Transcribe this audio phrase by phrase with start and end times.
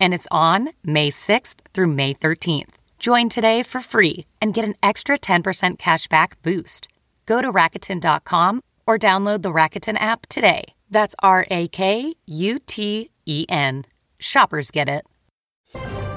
[0.00, 2.74] and it's on May 6th through May 13th.
[2.98, 6.88] Join today for free and get an extra 10% cashback boost.
[7.26, 10.64] Go to Rakuten.com or download the Rakuten app today.
[10.90, 13.84] That's R A K U T E N.
[14.18, 15.04] Shoppers get it.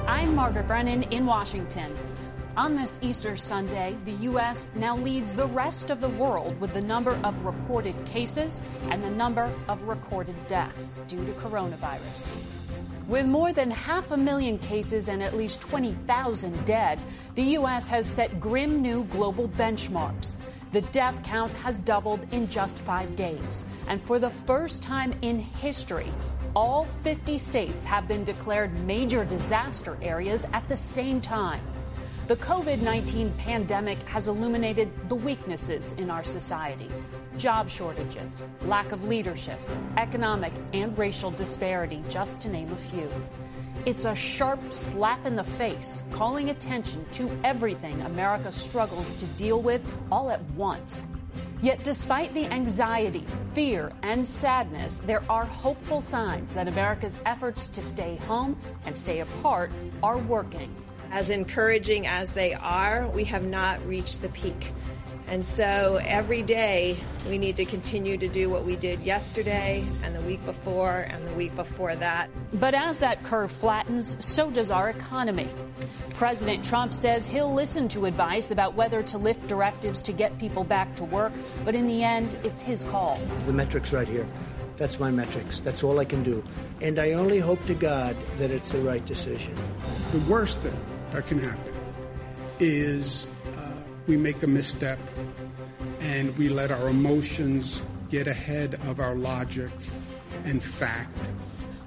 [0.06, 1.94] I'm Margaret Brennan in Washington.
[2.56, 4.68] On this Easter Sunday, the U.S.
[4.74, 9.10] now leads the rest of the world with the number of reported cases and the
[9.10, 12.32] number of recorded deaths due to coronavirus.
[13.10, 17.00] With more than half a million cases and at least 20,000 dead,
[17.34, 17.88] the U.S.
[17.88, 20.38] has set grim new global benchmarks.
[20.70, 23.66] The death count has doubled in just five days.
[23.88, 26.12] And for the first time in history,
[26.54, 31.64] all 50 states have been declared major disaster areas at the same time.
[32.28, 36.88] The COVID 19 pandemic has illuminated the weaknesses in our society
[37.36, 39.58] job shortages, lack of leadership,
[39.96, 43.10] economic and racial disparity, just to name a few.
[43.86, 49.62] It's a sharp slap in the face, calling attention to everything America struggles to deal
[49.62, 49.80] with
[50.12, 51.06] all at once.
[51.62, 57.82] Yet, despite the anxiety, fear, and sadness, there are hopeful signs that America's efforts to
[57.82, 59.70] stay home and stay apart
[60.02, 60.74] are working.
[61.10, 64.72] As encouraging as they are, we have not reached the peak.
[65.30, 66.98] And so every day
[67.28, 71.24] we need to continue to do what we did yesterday and the week before and
[71.24, 72.28] the week before that.
[72.54, 75.48] But as that curve flattens, so does our economy.
[76.14, 80.64] President Trump says he'll listen to advice about whether to lift directives to get people
[80.64, 81.32] back to work,
[81.64, 83.16] but in the end, it's his call.
[83.46, 84.26] The metrics right here.
[84.78, 85.60] That's my metrics.
[85.60, 86.42] That's all I can do.
[86.80, 89.54] And I only hope to God that it's the right decision.
[90.10, 90.76] The worst thing
[91.12, 91.72] that can happen
[92.58, 93.28] is
[94.10, 94.98] we make a misstep
[96.00, 99.70] and we let our emotions get ahead of our logic
[100.42, 101.30] and fact.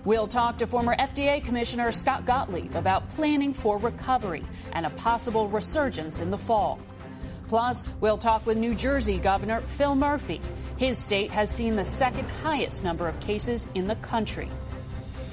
[0.05, 5.49] We'll talk to former FDA Commissioner Scott Gottlieb about planning for recovery and a possible
[5.49, 6.79] resurgence in the fall.
[7.49, 10.39] Plus, we'll talk with New Jersey Governor Phil Murphy.
[10.77, 14.49] His state has seen the second highest number of cases in the country.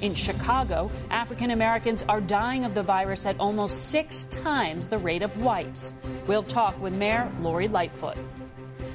[0.01, 5.21] In Chicago, African Americans are dying of the virus at almost six times the rate
[5.21, 5.93] of whites.
[6.25, 8.17] We'll talk with Mayor Lori Lightfoot.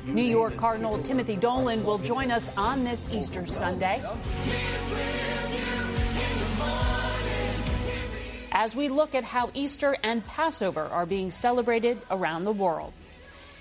[0.04, 4.02] New York Cardinal Timothy Dolan will join us on this Easter Sunday.
[8.50, 12.92] As we look at how Easter and Passover are being celebrated around the world.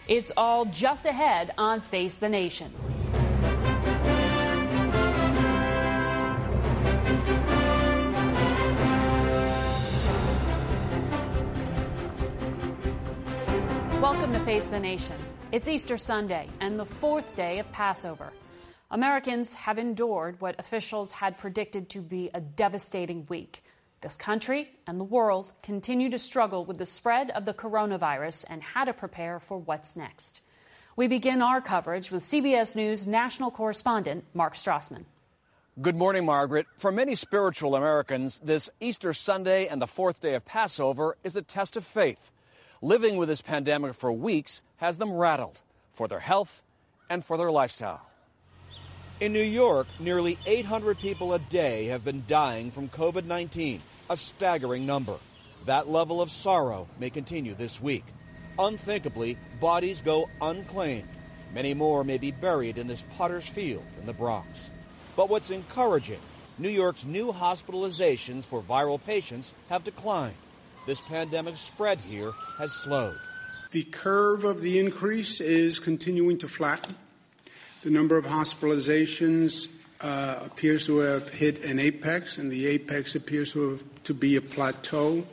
[0.08, 2.74] It's all just ahead on Face the Nation.
[14.36, 15.16] To Face the Nation.
[15.54, 18.34] It's Easter Sunday and the fourth day of Passover.
[18.92, 23.64] Americans have endured what officials had predicted to be a devastating week.
[24.02, 28.62] This country and the world continue to struggle with the spread of the coronavirus and
[28.62, 30.42] how to prepare for what's next.
[30.98, 35.06] We begin our coverage with CBS News national correspondent Mark Strassmann.
[35.82, 36.66] Good morning, Margaret.
[36.78, 41.42] For many spiritual Americans, this Easter Sunday and the fourth day of Passover is a
[41.42, 42.32] test of faith.
[42.86, 45.60] Living with this pandemic for weeks has them rattled
[45.94, 46.62] for their health
[47.10, 48.06] and for their lifestyle.
[49.20, 54.16] In New York, nearly 800 people a day have been dying from COVID 19, a
[54.16, 55.18] staggering number.
[55.66, 58.06] That level of sorrow may continue this week.
[58.60, 61.10] Unthinkably, bodies go unclaimed.
[61.56, 64.70] Many more may be buried in this potter's field in the Bronx.
[65.16, 66.22] But what's encouraging,
[66.60, 70.36] New York's new hospitalizations for viral patients have declined
[70.86, 73.20] this pandemic spread here has slowed.
[73.72, 76.96] The curve of the increase is continuing to flatten.
[77.84, 79.68] The number of hospitalizations
[80.02, 84.36] uh, appears to have hit an apex, and the apex appears to, have, to be
[84.36, 85.26] a plateau.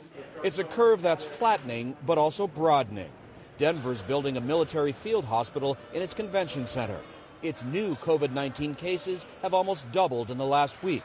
[0.43, 3.09] It's a curve that's flattening but also broadening.
[3.57, 6.99] Denver's building a military field hospital in its convention center.
[7.41, 11.03] Its new COVID 19 cases have almost doubled in the last week,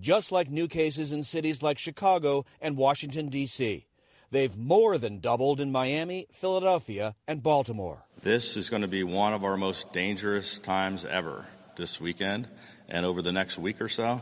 [0.00, 3.86] just like new cases in cities like Chicago and Washington, D.C.
[4.32, 8.04] They've more than doubled in Miami, Philadelphia, and Baltimore.
[8.22, 11.46] This is going to be one of our most dangerous times ever
[11.76, 12.46] this weekend
[12.88, 14.20] and over the next week or so.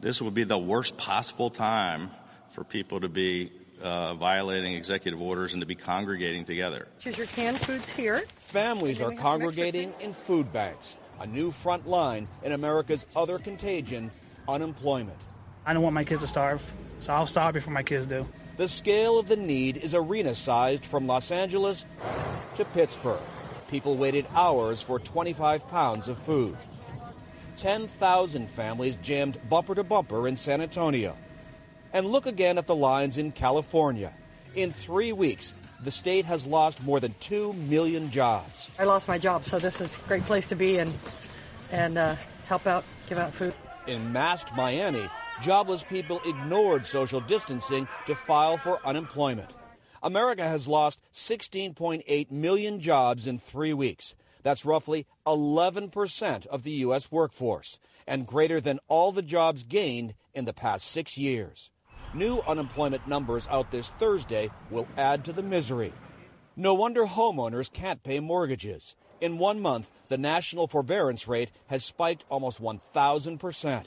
[0.00, 2.10] This will be the worst possible time
[2.50, 3.50] for people to be
[3.82, 6.86] uh, violating executive orders and to be congregating together.
[6.98, 8.20] Here's your canned foods here.
[8.36, 14.10] Families are congregating in food banks, a new front line in America's other contagion,
[14.46, 15.18] unemployment.
[15.64, 16.62] I don't want my kids to starve,
[17.00, 18.26] so I'll starve before my kids do.
[18.58, 21.86] The scale of the need is arena sized from Los Angeles
[22.56, 23.20] to Pittsburgh.
[23.68, 26.56] People waited hours for 25 pounds of food.
[27.56, 31.16] 10,000 families jammed bumper to bumper in San Antonio.
[31.92, 34.12] And look again at the lines in California.
[34.56, 38.72] In three weeks, the state has lost more than 2 million jobs.
[38.76, 40.92] I lost my job, so this is a great place to be and,
[41.70, 42.16] and uh,
[42.46, 43.54] help out, give out food.
[43.86, 45.08] In masked Miami,
[45.40, 49.50] jobless people ignored social distancing to file for unemployment.
[50.02, 54.14] America has lost 16.8 million jobs in three weeks.
[54.42, 57.10] That's roughly 11% of the U.S.
[57.10, 61.70] workforce, and greater than all the jobs gained in the past six years.
[62.14, 65.92] New unemployment numbers out this Thursday will add to the misery.
[66.56, 68.96] No wonder homeowners can't pay mortgages.
[69.20, 73.86] In one month, the national forbearance rate has spiked almost 1,000%.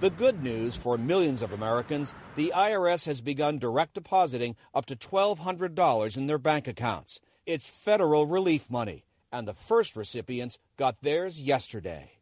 [0.00, 4.94] The good news for millions of Americans the IRS has begun direct depositing up to
[4.94, 7.18] $1,200 in their bank accounts.
[7.46, 12.12] It's federal relief money, and the first recipients got theirs yesterday.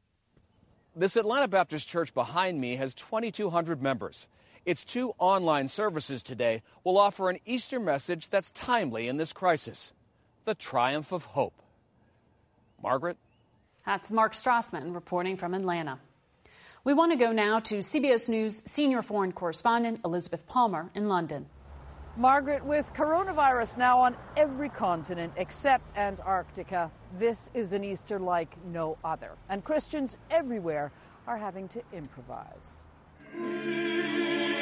[0.95, 4.27] This Atlanta Baptist church behind me has 2,200 members.
[4.65, 9.93] Its two online services today will offer an Easter message that's timely in this crisis
[10.47, 11.61] the triumph of hope.
[12.83, 13.19] Margaret?
[13.85, 15.99] That's Mark Strassmann reporting from Atlanta.
[16.87, 21.47] We want to go now to CBS News senior foreign correspondent Elizabeth Palmer in London.
[22.17, 28.99] Margaret, with coronavirus now on every continent except Antarctica, this is an Easter like no
[29.05, 29.33] other.
[29.49, 30.93] And Christians everywhere
[31.27, 32.85] are having to improvise.
[33.35, 34.61] In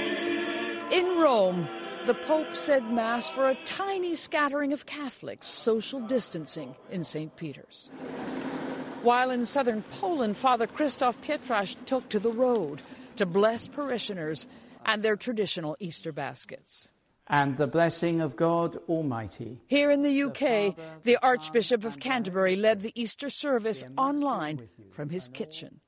[1.20, 1.68] Rome,
[2.06, 7.36] the Pope said Mass for a tiny scattering of Catholics, social distancing in St.
[7.36, 7.90] Peter's.
[9.04, 12.80] While in southern Poland, Father Krzysztof Pietrasz took to the road
[13.16, 14.46] to bless parishioners
[14.86, 16.90] and their traditional Easter baskets.
[17.26, 19.60] And the blessing of God Almighty.
[19.66, 25.28] Here in the UK, the Archbishop of Canterbury led the Easter service online from his
[25.28, 25.82] kitchen.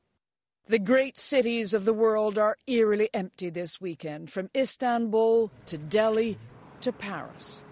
[0.66, 6.36] The great cities of the world are eerily empty this weekend, from Istanbul to Delhi
[6.82, 7.64] to Paris.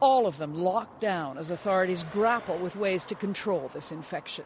[0.00, 4.44] All of them locked down as authorities grapple with ways to control this infection.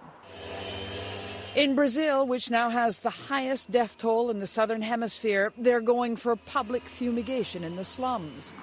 [1.54, 6.16] In Brazil, which now has the highest death toll in the southern hemisphere, they're going
[6.16, 8.54] for public fumigation in the slums.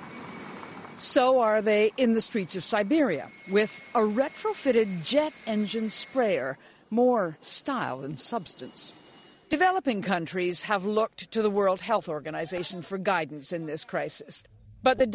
[0.97, 6.57] So are they in the streets of Siberia, with a retrofitted jet engine sprayer,
[6.89, 8.91] more style than substance.
[9.49, 14.43] Developing countries have looked to the World Health Organization for guidance in this crisis.
[14.81, 15.07] But the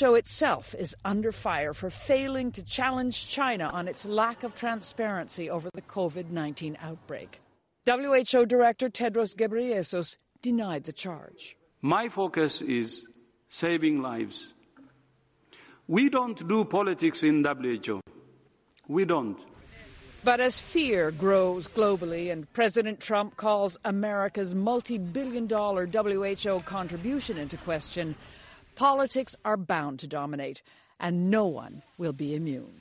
[0.00, 5.50] WHO itself is under fire for failing to challenge China on its lack of transparency
[5.50, 7.40] over the COVID 19 outbreak.
[7.86, 11.56] WHO Director Tedros Ghebreyesus denied the charge.
[11.82, 13.06] My focus is
[13.48, 14.54] saving lives.
[15.88, 18.00] We don't do politics in WHO.
[18.86, 19.42] We don't.
[20.22, 27.38] But as fear grows globally and President Trump calls America's multi billion dollar WHO contribution
[27.38, 28.14] into question,
[28.78, 30.62] politics are bound to dominate,
[31.00, 32.80] and no one will be immune.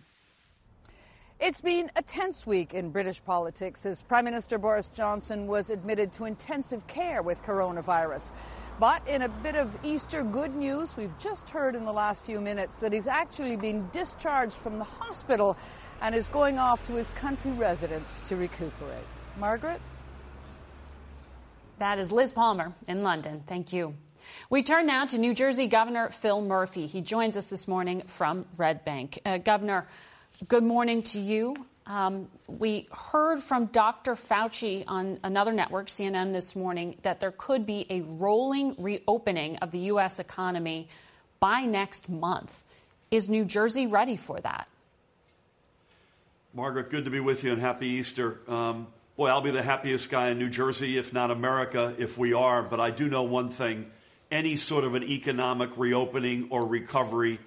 [1.39, 6.13] It's been a tense week in British politics as Prime Minister Boris Johnson was admitted
[6.13, 8.29] to intensive care with coronavirus.
[8.79, 12.39] But in a bit of Easter good news, we've just heard in the last few
[12.41, 15.57] minutes that he's actually been discharged from the hospital
[16.01, 19.07] and is going off to his country residence to recuperate.
[19.39, 19.81] Margaret?
[21.79, 23.41] That is Liz Palmer in London.
[23.47, 23.95] Thank you.
[24.49, 26.87] We turn now to New Jersey Governor Phil Murphy.
[26.87, 29.19] He joins us this morning from Red Bank.
[29.25, 29.87] Uh, Governor,
[30.47, 31.55] good morning to you.
[31.87, 34.15] Um, we heard from Dr.
[34.15, 39.71] Fauci on another network, CNN, this morning, that there could be a rolling reopening of
[39.71, 40.19] the U.S.
[40.19, 40.89] economy
[41.39, 42.51] by next month.
[43.09, 44.67] Is New Jersey ready for that?
[46.53, 48.39] Margaret, good to be with you and happy Easter.
[48.49, 52.33] Um, boy, I'll be the happiest guy in New Jersey, if not America, if we
[52.33, 52.63] are.
[52.63, 53.89] But I do know one thing
[54.31, 57.39] any sort of an economic reopening or recovery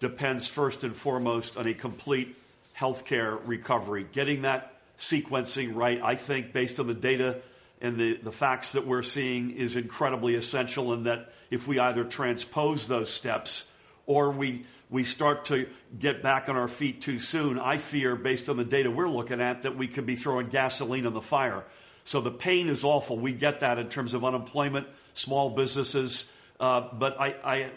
[0.00, 2.36] depends first and foremost on a complete
[2.78, 4.06] healthcare recovery.
[4.12, 7.40] Getting that sequencing right, I think, based on the data
[7.80, 10.92] and the, facts that we're seeing, is incredibly essential.
[10.92, 13.64] And that if we either transpose those steps
[14.06, 15.66] or we we start to
[15.98, 19.40] get back on our feet too soon, I fear, based on the data we're looking
[19.40, 21.64] at, that we could be throwing gasoline on the fire.
[22.04, 23.18] So the pain is awful.
[23.18, 26.26] We get that in terms of unemployment, small businesses.
[26.60, 27.70] Uh, but I, I,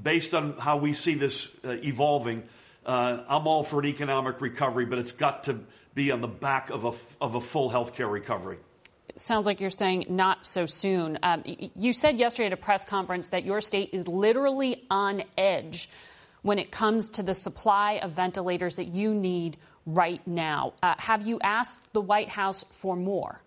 [0.00, 2.42] based on how we see this uh, evolving,
[2.84, 5.60] uh, I'm all for an economic recovery, but it's got to
[5.94, 6.92] be on the back of a,
[7.24, 8.58] of a full healthcare recovery.
[9.16, 11.18] Sounds like you're saying not so soon.
[11.22, 15.90] Um, you said yesterday at a press conference that your state is literally on edge
[16.40, 20.72] when it comes to the supply of ventilators that you need right now.
[20.82, 23.40] Uh, have you asked the White House for more?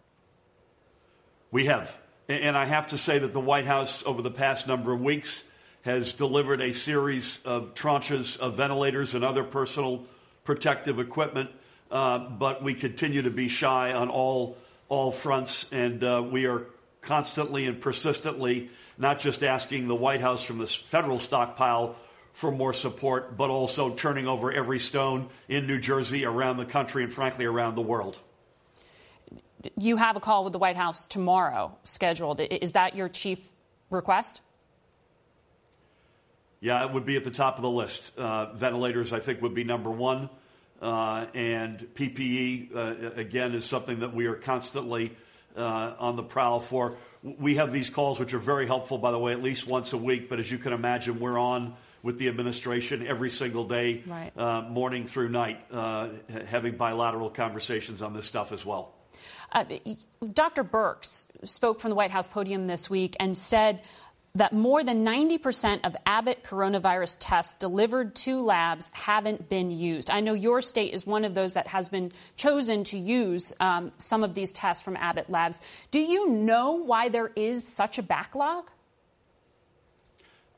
[1.51, 1.97] We have.
[2.27, 5.43] And I have to say that the White House, over the past number of weeks,
[5.83, 10.05] has delivered a series of tranches of ventilators and other personal
[10.43, 11.51] protective equipment.
[11.91, 14.57] Uh, but we continue to be shy on all,
[14.89, 16.63] all fronts, and uh, we are
[17.01, 21.95] constantly and persistently not just asking the White House from the federal stockpile
[22.33, 27.03] for more support, but also turning over every stone in New Jersey, around the country,
[27.03, 28.19] and frankly, around the world.
[29.77, 32.39] You have a call with the White House tomorrow scheduled.
[32.39, 33.39] Is that your chief
[33.89, 34.41] request?
[36.59, 38.17] Yeah, it would be at the top of the list.
[38.17, 40.29] Uh, ventilators, I think, would be number one.
[40.81, 45.15] Uh, and PPE, uh, again, is something that we are constantly
[45.55, 46.95] uh, on the prowl for.
[47.23, 49.97] We have these calls, which are very helpful, by the way, at least once a
[49.97, 50.27] week.
[50.27, 54.31] But as you can imagine, we're on with the administration every single day, right.
[54.35, 56.09] uh, morning through night, uh,
[56.47, 58.94] having bilateral conversations on this stuff as well.
[59.51, 59.65] Uh,
[60.33, 60.63] Dr.
[60.63, 63.81] Birx spoke from the White House podium this week and said
[64.35, 70.09] that more than 90% of Abbott coronavirus tests delivered to labs haven't been used.
[70.09, 73.93] I know your state is one of those that has been chosen to use um,
[73.97, 75.61] some of these tests from Abbott labs.
[75.89, 78.69] Do you know why there is such a backlog?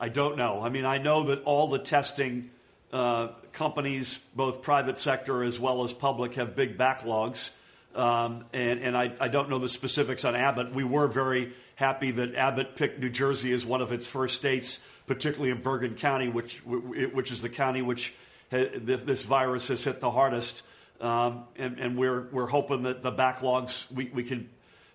[0.00, 0.60] I don't know.
[0.60, 2.50] I mean, I know that all the testing
[2.92, 7.50] uh, companies, both private sector as well as public, have big backlogs.
[7.98, 10.72] Um, and, and I, I, don't know the specifics on Abbott.
[10.72, 14.78] We were very happy that Abbott picked New Jersey as one of its first states,
[15.08, 18.14] particularly in Bergen County, which, which is the county which
[18.50, 20.62] this virus has hit the hardest.
[21.00, 24.48] Um, and, and we're, we're hoping that the backlogs we, we can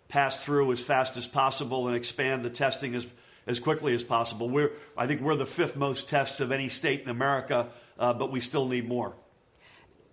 [0.07, 3.05] pass through as fast as possible and expand the testing as
[3.45, 4.49] as quickly as possible.
[4.49, 7.67] We're, I think we're the fifth most tests of any state in America,
[7.99, 9.13] uh, but we still need more.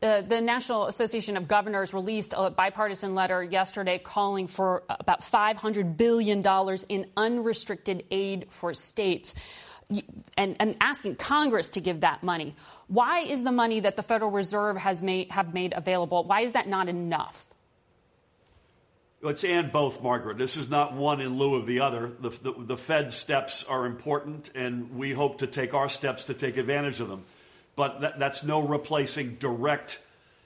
[0.02, 5.98] Uh, the National Association of Governors released a bipartisan letter yesterday calling for about $500
[5.98, 6.42] billion
[6.88, 9.34] in unrestricted aid for states.
[10.38, 12.54] And, and, asking Congress to give that money.
[12.86, 16.22] Why is the money that the Federal Reserve has made have made available?
[16.22, 17.48] Why is that not enough?
[19.22, 20.38] It's and both, Margaret.
[20.38, 22.12] This is not one in lieu of the other.
[22.20, 26.34] The, the, the, Fed steps are important, and we hope to take our steps to
[26.34, 27.24] take advantage of them.
[27.76, 29.98] But that, that's no replacing direct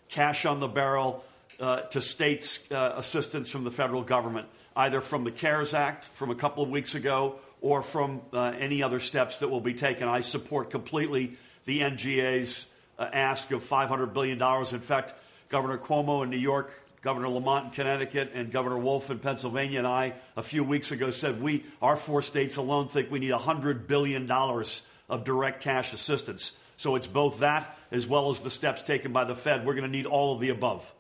[0.09, 1.25] cash on the barrel
[1.61, 6.31] uh, to states' uh, assistance from the federal government, either from the CARES Act from
[6.31, 10.09] a couple of weeks ago or from uh, any other steps that will be taken.
[10.09, 12.66] I support completely the NGA's
[12.99, 14.40] uh, ask of $500 billion.
[14.40, 15.14] In fact,
[15.49, 16.73] Governor Cuomo in New York
[17.04, 21.11] Governor Lamont in Connecticut and Governor Wolf in Pennsylvania and I a few weeks ago
[21.11, 26.52] said we, our four states alone, think we need $100 billion of direct cash assistance.
[26.76, 29.64] So it's both that as well as the steps taken by the Fed.
[29.64, 30.90] We're going to need all of the above.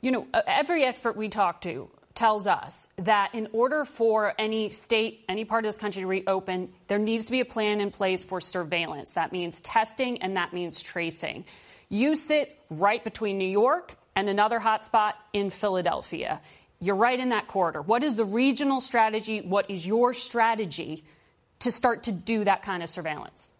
[0.00, 5.24] You know, every expert we talk to tells us that in order for any state,
[5.28, 8.22] any part of this country to reopen, there needs to be a plan in place
[8.22, 9.14] for surveillance.
[9.14, 11.44] That means testing and that means tracing.
[11.88, 16.40] You sit right between New York and another hotspot in Philadelphia.
[16.80, 17.82] You're right in that corridor.
[17.82, 19.40] What is the regional strategy?
[19.40, 21.04] What is your strategy
[21.60, 23.50] to start to do that kind of surveillance?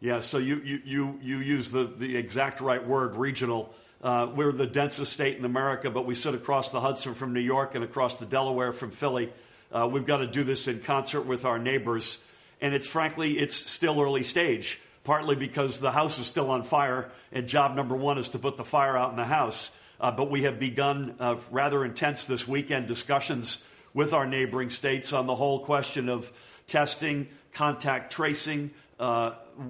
[0.00, 3.74] Yeah, so you, you, you, you use the, the exact right word, regional.
[4.02, 7.40] Uh, we're the densest state in America, but we sit across the Hudson from New
[7.40, 9.30] York and across the Delaware from Philly.
[9.70, 12.18] Uh, we've got to do this in concert with our neighbors.
[12.62, 17.10] And it's frankly, it's still early stage partly because the house is still on fire,
[17.32, 19.70] and job number one is to put the fire out in the house.
[20.00, 25.12] Uh, but we have begun uh, rather intense this weekend discussions with our neighboring states
[25.12, 26.30] on the whole question of
[26.66, 28.70] testing, contact tracing.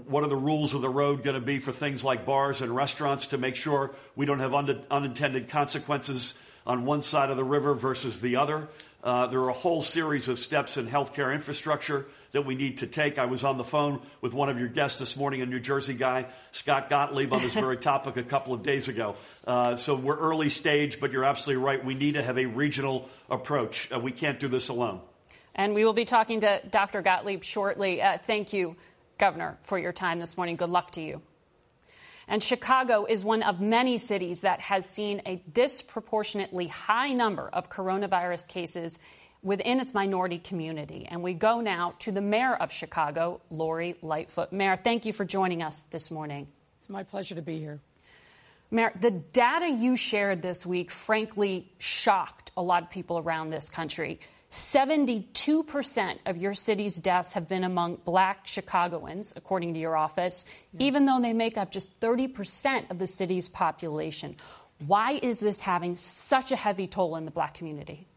[0.06, 2.74] What are the rules of the road going to be for things like bars and
[2.74, 7.44] restaurants to make sure we don't have un- unintended consequences on one side of the
[7.44, 8.68] river versus the other.
[9.02, 12.86] Uh, there are a whole series of steps in healthcare infrastructure that we need to
[12.86, 13.18] take.
[13.18, 15.94] I was on the phone with one of your guests this morning, a New Jersey
[15.94, 19.16] guy, Scott Gottlieb, on this very topic a couple of days ago.
[19.46, 21.84] Uh, so we're early stage, but you're absolutely right.
[21.84, 23.90] We need to have a regional approach.
[23.92, 25.00] Uh, we can't do this alone.
[25.54, 27.02] And we will be talking to Dr.
[27.02, 28.00] Gottlieb shortly.
[28.00, 28.76] Uh, thank you,
[29.20, 30.56] Governor, for your time this morning.
[30.56, 31.20] Good luck to you.
[32.26, 37.68] And Chicago is one of many cities that has seen a disproportionately high number of
[37.68, 38.98] coronavirus cases
[39.42, 41.06] within its minority community.
[41.06, 44.52] And we go now to the mayor of Chicago, Lori Lightfoot.
[44.52, 46.48] Mayor, thank you for joining us this morning.
[46.78, 47.78] It's my pleasure to be here.
[48.70, 53.68] Mayor, the data you shared this week frankly shocked a lot of people around this
[53.68, 54.18] country.
[54.50, 60.86] 72% of your city's deaths have been among black Chicagoans, according to your office, yeah.
[60.86, 64.36] even though they make up just 30% of the city's population.
[64.84, 68.08] Why is this having such a heavy toll in the black community?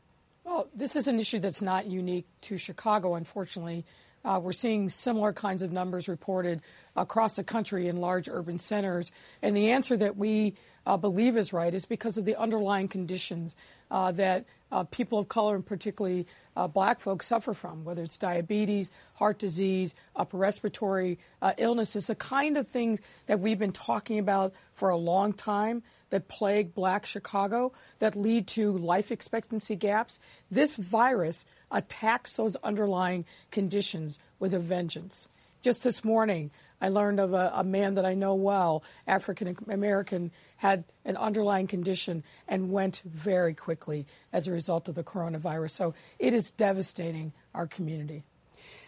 [0.43, 3.85] Well, this is an issue that's not unique to Chicago, unfortunately.
[4.25, 6.61] Uh, we're seeing similar kinds of numbers reported
[6.95, 9.11] across the country in large urban centers.
[9.41, 13.55] And the answer that we uh, believe is right is because of the underlying conditions
[13.91, 16.25] uh, that uh, people of color, and particularly
[16.55, 22.15] uh, black folks, suffer from, whether it's diabetes, heart disease, upper respiratory uh, illnesses, the
[22.15, 27.05] kind of things that we've been talking about for a long time that plague black
[27.05, 30.19] Chicago that lead to life expectancy gaps.
[30.49, 35.29] This virus attacks those underlying conditions with a vengeance.
[35.63, 36.51] Just this morning,
[36.81, 41.67] I learned of a, a man that I know well, African American, had an underlying
[41.67, 45.71] condition and went very quickly as a result of the coronavirus.
[45.71, 48.25] So it is devastating our community.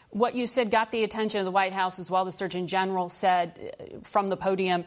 [0.10, 2.26] What you said got the attention of the White House as well.
[2.26, 4.84] The Surgeon General said uh, from the podium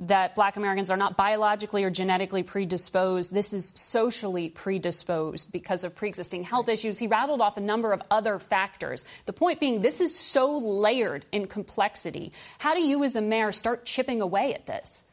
[0.00, 3.32] that black Americans are not biologically or genetically predisposed.
[3.32, 6.98] This is socially predisposed because of pre existing health issues.
[6.98, 9.04] He rattled off a number of other factors.
[9.26, 12.32] The point being, this is so layered in complexity.
[12.58, 15.04] How do you, as a mayor, start chipping away at this?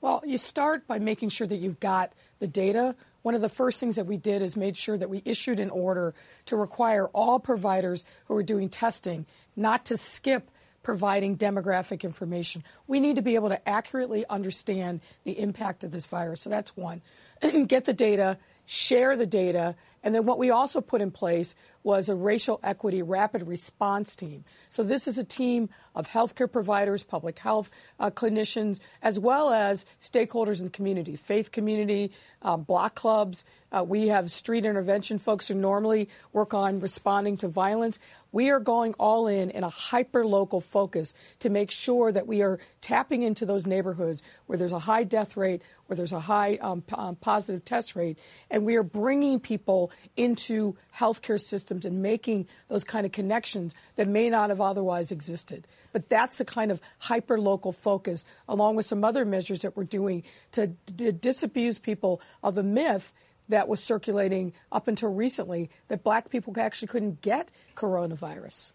[0.00, 2.96] Well, you start by making sure that you've got the data.
[3.20, 5.70] One of the first things that we did is made sure that we issued an
[5.70, 6.14] order
[6.46, 10.50] to require all providers who are doing testing not to skip
[10.82, 12.64] providing demographic information.
[12.86, 16.42] We need to be able to accurately understand the impact of this virus.
[16.42, 17.02] So that's one.
[17.66, 22.08] Get the data, share the data, and then what we also put in place was
[22.08, 24.44] a racial equity rapid response team.
[24.68, 29.86] So this is a team of healthcare providers, public health uh, clinicians, as well as
[30.00, 33.44] stakeholders in the community, faith community, um, block clubs.
[33.70, 37.98] Uh, we have street intervention folks who normally work on responding to violence.
[38.32, 42.42] We are going all in in a hyper local focus to make sure that we
[42.42, 46.56] are tapping into those neighborhoods where there's a high death rate, where there's a high
[46.56, 48.18] um, p- um, positive test rate,
[48.50, 54.08] and we are bringing people into healthcare systems and making those kind of connections that
[54.08, 55.66] may not have otherwise existed.
[55.92, 59.84] But that's the kind of hyper local focus, along with some other measures that we're
[59.84, 63.12] doing to, to disabuse people of the myth
[63.52, 68.72] that was circulating up until recently that black people actually couldn't get coronavirus.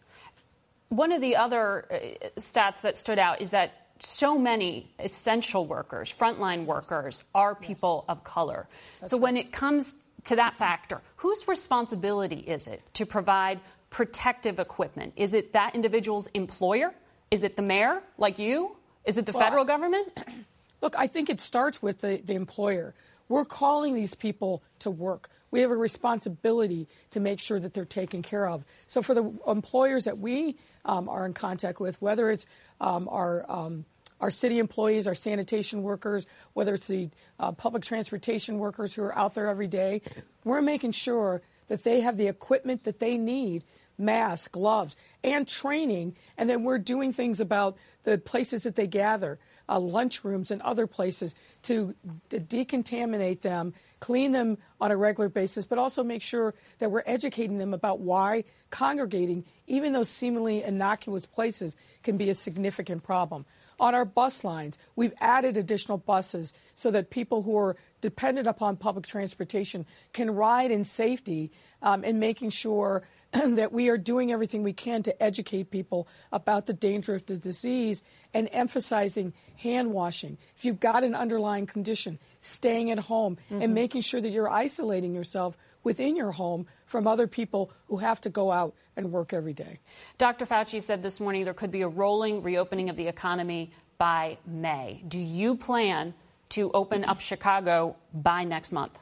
[0.90, 6.13] One of the other uh, stats that stood out is that so many essential workers,
[6.13, 8.18] frontline workers, are people yes.
[8.18, 8.68] of color.
[9.00, 9.24] That's so right.
[9.24, 13.60] when it comes to that factor, whose responsibility is it to provide
[13.90, 15.13] protective equipment?
[15.16, 16.94] Is it that individual's employer?
[17.32, 18.76] Is it the mayor, like you?
[19.06, 20.08] Is it the well, federal government?
[20.82, 22.94] Look, I think it starts with the, the employer.
[23.30, 25.30] We're calling these people to work.
[25.52, 28.63] We have a responsibility to make sure that they're taken care of.
[28.88, 32.46] So for the employers that we um, are in contact with, whether it's
[32.80, 33.86] um, our um,
[34.20, 37.10] our city employees, our sanitation workers, whether it's the
[37.40, 40.02] uh, public transportation workers who are out there every day,
[40.44, 43.63] we're making sure that they have the equipment that they need
[43.98, 46.16] masks, gloves, and training.
[46.38, 50.88] And then we're doing things about the places that they gather, uh, lunchrooms and other
[50.88, 51.93] places, to
[52.30, 57.03] de- decontaminate them, clean them on a regular basis, but also make sure that we're
[57.06, 63.45] educating them about why congregating, even those seemingly innocuous places, can be a significant problem.
[63.80, 68.77] On our bus lines, we've added additional buses so that people who are dependent upon
[68.77, 71.51] public transportation can ride in safety
[71.82, 73.03] um, and making sure
[73.56, 77.38] that we are doing everything we can to educate people about the danger of the
[77.38, 78.02] disease
[78.34, 80.38] and emphasizing hand washing.
[80.56, 83.62] If you've got an underlying condition, staying at home mm-hmm.
[83.62, 88.21] and making sure that you're isolating yourself within your home from other people who have
[88.21, 89.80] to go out and work every day.
[90.17, 90.45] Dr.
[90.45, 95.04] Fauci said this morning there could be a rolling reopening of the economy by May.
[95.08, 96.13] Do you plan
[96.50, 98.97] to open up Chicago by next month?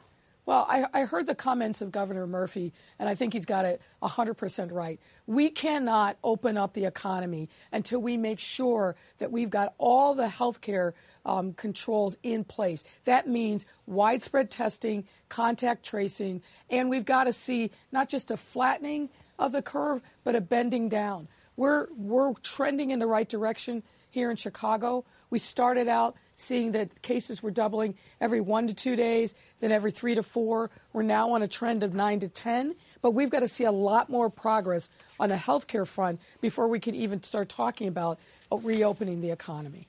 [0.46, 3.82] Well, I, I, heard the comments of Governor Murphy, and I think he's got it
[4.00, 5.00] 100% right.
[5.26, 10.28] We cannot open up the economy until we make sure that we've got all the
[10.28, 12.84] health care um, controls in place.
[13.06, 19.10] That means widespread testing, contact tracing, and we've got to see not just a flattening
[19.40, 21.26] of the curve, but a bending down.
[21.56, 25.04] We're, we're trending in the right direction here in Chicago.
[25.28, 29.90] We started out seeing that cases were doubling every one to two days, then every
[29.90, 30.70] three to four.
[30.92, 32.76] We're now on a trend of nine to 10.
[33.02, 36.78] But we've got to see a lot more progress on the healthcare front before we
[36.78, 38.20] can even start talking about
[38.50, 39.88] reopening the economy.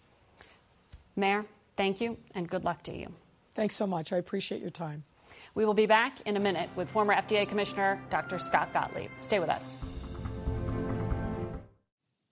[1.16, 3.12] Mayor, thank you and good luck to you.
[3.54, 4.14] Thanks so much.
[4.14, 5.04] I appreciate your time.
[5.56, 8.38] We will be back in a minute with former FDA Commissioner Dr.
[8.38, 9.10] Scott Gottlieb.
[9.22, 9.78] Stay with us.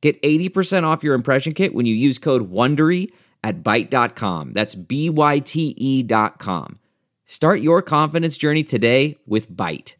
[0.00, 4.52] Get 80% off your impression kit when you use code WONDERY at Byte.com.
[4.52, 6.78] That's B-Y-T-E dot com.
[7.26, 9.94] Start your confidence journey today with Byte.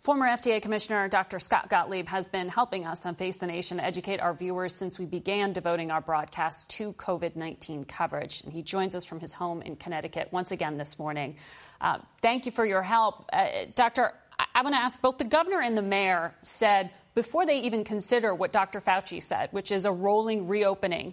[0.00, 1.38] Former FDA Commissioner Dr.
[1.38, 5.04] Scott Gottlieb has been helping us on Face the Nation educate our viewers since we
[5.04, 8.42] began devoting our broadcast to COVID 19 coverage.
[8.42, 11.36] And he joins us from his home in Connecticut once again this morning.
[11.82, 13.26] Uh, thank you for your help.
[13.30, 14.14] Uh, Doctor,
[14.54, 18.34] I want to ask both the governor and the mayor said before they even consider
[18.34, 18.80] what Dr.
[18.80, 21.12] Fauci said, which is a rolling reopening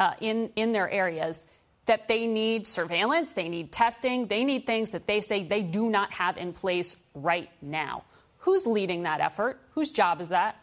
[0.00, 1.44] uh, in, in their areas,
[1.84, 5.90] that they need surveillance, they need testing, they need things that they say they do
[5.90, 8.02] not have in place right now.
[8.38, 9.60] Who's leading that effort?
[9.72, 10.56] Whose job is that?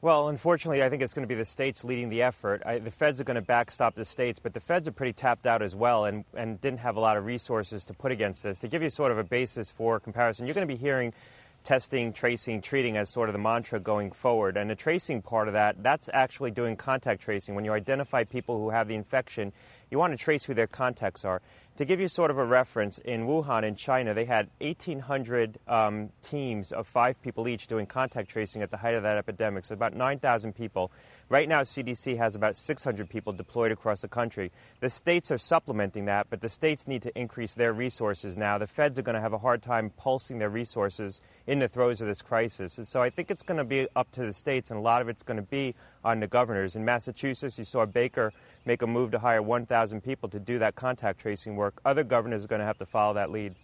[0.00, 2.62] Well, unfortunately, I think it's going to be the states leading the effort.
[2.64, 5.46] I, the feds are going to backstop the states, but the feds are pretty tapped
[5.46, 8.60] out as well and, and didn't have a lot of resources to put against this.
[8.60, 11.12] To give you sort of a basis for comparison, you're going to be hearing
[11.64, 14.56] testing, tracing, treating as sort of the mantra going forward.
[14.56, 17.54] And the tracing part of that, that's actually doing contact tracing.
[17.54, 19.52] When you identify people who have the infection,
[19.90, 21.42] you want to trace who their contacts are.
[21.78, 26.10] To give you sort of a reference, in Wuhan, in China, they had 1,800 um,
[26.22, 29.72] teams of five people each doing contact tracing at the height of that epidemic, so
[29.72, 30.92] about 9,000 people.
[31.30, 34.52] Right now, CDC has about 600 people deployed across the country.
[34.80, 38.58] The states are supplementing that, but the states need to increase their resources now.
[38.58, 42.02] The feds are going to have a hard time pulsing their resources in the throes
[42.02, 42.76] of this crisis.
[42.76, 45.00] And so I think it's going to be up to the states, and a lot
[45.00, 46.76] of it's going to be on the governors.
[46.76, 48.30] In Massachusetts, you saw Baker
[48.66, 51.61] make a move to hire 1,000 people to do that contact tracing work.
[51.84, 53.54] Other governors are going to have to follow that lead.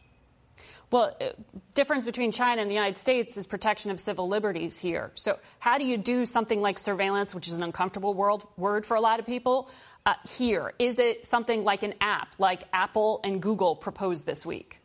[0.91, 1.31] Well, uh,
[1.75, 5.13] difference between China and the United States is protection of civil liberties here.
[5.15, 8.97] So, how do you do something like surveillance, which is an uncomfortable world, word for
[8.97, 9.71] a lot of people,
[10.07, 10.73] uh, here?
[10.79, 14.81] Is it something like an app, like Apple and Google proposed this week?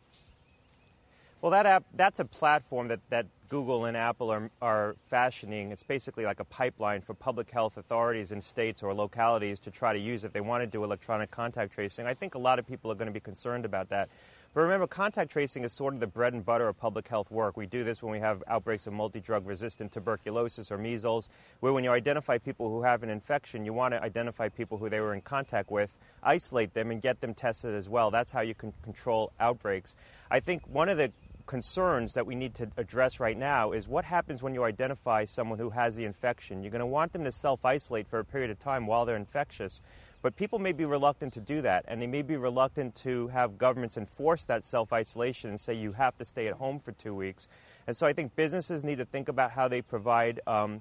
[1.44, 5.72] Well, that app, that's a platform that, that Google and Apple are, are fashioning.
[5.72, 9.92] It's basically like a pipeline for public health authorities in states or localities to try
[9.92, 12.06] to use if they want to do electronic contact tracing.
[12.06, 14.08] I think a lot of people are going to be concerned about that.
[14.54, 17.58] But remember, contact tracing is sort of the bread and butter of public health work.
[17.58, 21.28] We do this when we have outbreaks of multi drug resistant tuberculosis or measles,
[21.60, 24.88] where when you identify people who have an infection, you want to identify people who
[24.88, 28.12] they were in contact with, isolate them, and get them tested as well.
[28.12, 29.96] That's how you can control outbreaks.
[30.30, 31.12] I think one of the
[31.46, 35.58] concerns that we need to address right now is what happens when you identify someone
[35.58, 36.62] who has the infection.
[36.62, 39.16] You're going to want them to self isolate for a period of time while they're
[39.16, 39.80] infectious.
[40.22, 43.58] But people may be reluctant to do that, and they may be reluctant to have
[43.58, 47.14] governments enforce that self isolation and say you have to stay at home for two
[47.14, 47.46] weeks.
[47.86, 50.80] And so I think businesses need to think about how they provide um,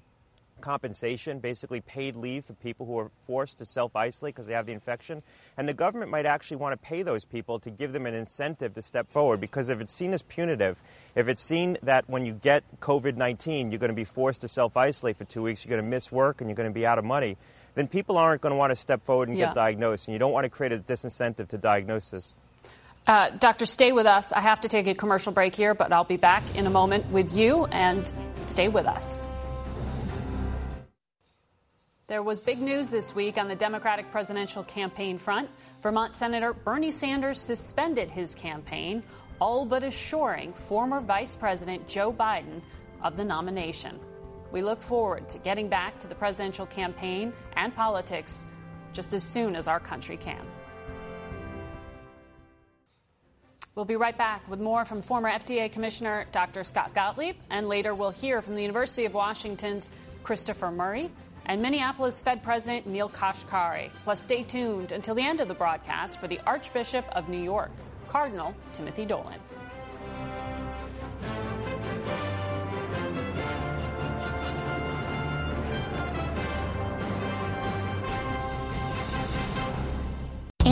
[0.61, 4.65] compensation, basically paid leave for people who are forced to self isolate because they have
[4.65, 5.23] the infection.
[5.57, 8.73] And the government might actually want to pay those people to give them an incentive
[8.75, 10.77] to step forward because if it's seen as punitive,
[11.15, 14.47] if it's seen that when you get COVID 19, you're going to be forced to
[14.47, 16.85] self isolate for two weeks, you're going to miss work, and you're going to be
[16.85, 17.37] out of money,
[17.75, 19.47] then people aren't going to want to step forward and yeah.
[19.47, 20.07] get diagnosed.
[20.07, 22.33] And you don't want to create a disincentive to diagnosis.
[23.05, 24.31] Uh, doctor, stay with us.
[24.31, 27.07] I have to take a commercial break here, but I'll be back in a moment
[27.11, 29.21] with you and stay with us.
[32.13, 35.49] There was big news this week on the Democratic presidential campaign front.
[35.81, 39.01] Vermont Senator Bernie Sanders suspended his campaign,
[39.41, 42.61] all but assuring former Vice President Joe Biden
[43.01, 43.99] of the nomination.
[44.51, 48.45] We look forward to getting back to the presidential campaign and politics
[48.91, 50.45] just as soon as our country can.
[53.73, 56.63] We'll be right back with more from former FDA Commissioner Dr.
[56.63, 59.89] Scott Gottlieb, and later we'll hear from the University of Washington's
[60.21, 61.09] Christopher Murray
[61.45, 63.91] and Minneapolis Fed President Neel Kashkari.
[64.03, 67.71] Plus, stay tuned until the end of the broadcast for the Archbishop of New York,
[68.07, 69.39] Cardinal Timothy Dolan.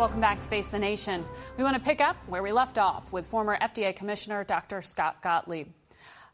[0.00, 1.26] Welcome back to Face the Nation.
[1.58, 4.80] We want to pick up where we left off with former FDA Commissioner Dr.
[4.80, 5.68] Scott Gottlieb.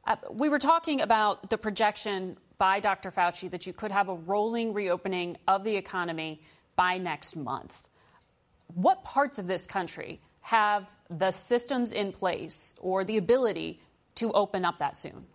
[0.06, 3.10] Uh, we were talking about the projection by Dr.
[3.10, 6.40] Fauci that you could have a rolling reopening of the economy
[6.76, 7.88] by next month.
[8.72, 13.80] What parts of this country have the systems in place or the ability
[14.14, 15.26] to open up that soon?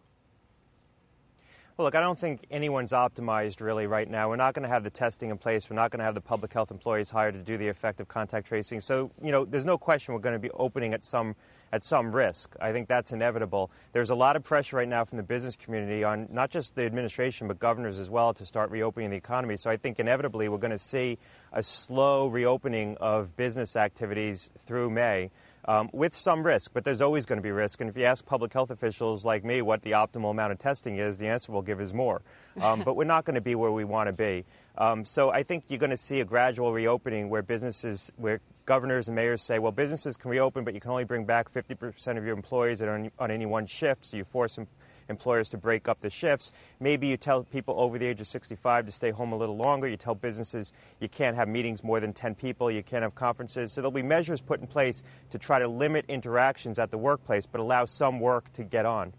[1.77, 4.27] Well, look, I don't think anyone's optimized really right now.
[4.27, 5.69] We're not going to have the testing in place.
[5.69, 8.47] We're not going to have the public health employees hired to do the effective contact
[8.47, 8.81] tracing.
[8.81, 11.35] So, you know, there's no question we're going to be opening at some
[11.71, 12.53] at some risk.
[12.59, 13.71] I think that's inevitable.
[13.93, 16.83] There's a lot of pressure right now from the business community on not just the
[16.83, 19.55] administration but governors as well to start reopening the economy.
[19.55, 21.17] So I think inevitably we're going to see
[21.53, 25.31] a slow reopening of business activities through May
[25.65, 27.81] um, with some risk, but there's always going to be risk.
[27.81, 30.97] And if you ask public health officials like me what the optimal amount of testing
[30.97, 32.21] is, the answer we'll give is more.
[32.61, 34.43] Um, but we're not going to be where we want to be.
[34.77, 39.07] Um, so I think you're going to see a gradual reopening where businesses, where governors
[39.07, 42.25] and mayors say, well, businesses can reopen, but you can only bring back 50% of
[42.25, 44.03] your employees on, on any one shift.
[44.03, 44.67] So you force them
[45.09, 46.51] employers to break up the shifts.
[46.79, 49.87] Maybe you tell people over the age of 65 to stay home a little longer.
[49.87, 52.71] You tell businesses you can't have meetings more than 10 people.
[52.71, 53.71] You can't have conferences.
[53.71, 57.45] So there'll be measures put in place to try to limit interactions at the workplace,
[57.45, 59.13] but allow some work to get on.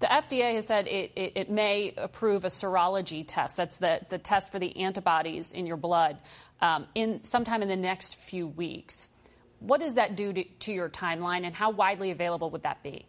[0.00, 3.56] The FDA has said it, it, it, may approve a serology test.
[3.56, 6.18] That's the, the test for the antibodies in your blood
[6.60, 9.08] um, in sometime in the next few weeks.
[9.58, 13.06] What does that do to, to your timeline, and how widely available would that be?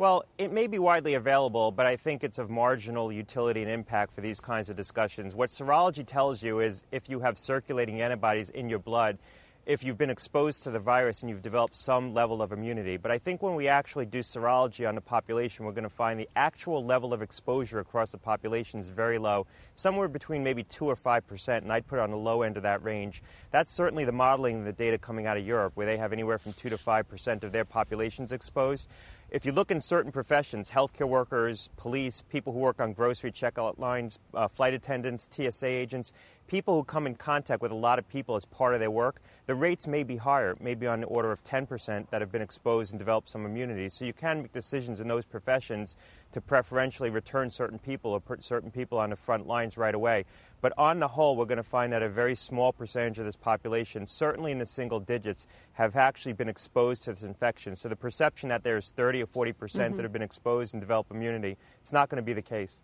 [0.00, 4.14] Well, it may be widely available, but I think it's of marginal utility and impact
[4.14, 5.34] for these kinds of discussions.
[5.34, 9.18] What serology tells you is if you have circulating antibodies in your blood,
[9.66, 12.96] if you've been exposed to the virus and you've developed some level of immunity.
[12.96, 16.18] But I think when we actually do serology on the population, we're going to find
[16.18, 20.86] the actual level of exposure across the population is very low, somewhere between maybe 2
[20.86, 23.22] or 5 percent, and I'd put it on the low end of that range.
[23.50, 26.38] That's certainly the modeling and the data coming out of Europe, where they have anywhere
[26.38, 28.88] from 2 to 5 percent of their populations exposed.
[29.32, 33.78] If you look in certain professions, healthcare workers, police, people who work on grocery checkout
[33.78, 36.12] lines, uh, flight attendants, TSA agents,
[36.50, 39.20] people who come in contact with a lot of people as part of their work,
[39.46, 42.90] the rates may be higher, maybe on the order of 10% that have been exposed
[42.90, 43.88] and developed some immunity.
[43.88, 45.94] So you can make decisions in those professions
[46.32, 50.24] to preferentially return certain people or put certain people on the front lines right away.
[50.60, 53.36] But on the whole, we're going to find that a very small percentage of this
[53.36, 57.76] population, certainly in the single digits, have actually been exposed to this infection.
[57.76, 59.96] So the perception that there's 30 or 40 percent mm-hmm.
[59.98, 62.80] that have been exposed and developed immunity, it's not going to be the case.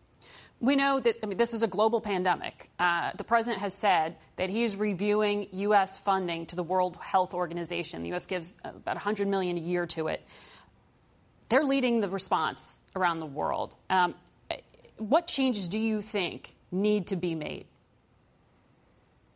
[0.59, 2.71] We know that I mean, this is a global pandemic.
[2.79, 5.99] Uh, the president has said that he is reviewing U.S.
[5.99, 8.03] funding to the World Health Organization.
[8.03, 8.27] The U.S.
[8.27, 10.23] gives about 100 million a year to it
[11.49, 13.77] they're leading the response around the world.
[13.91, 14.15] Um,
[14.99, 17.67] what changes do you think need to be made?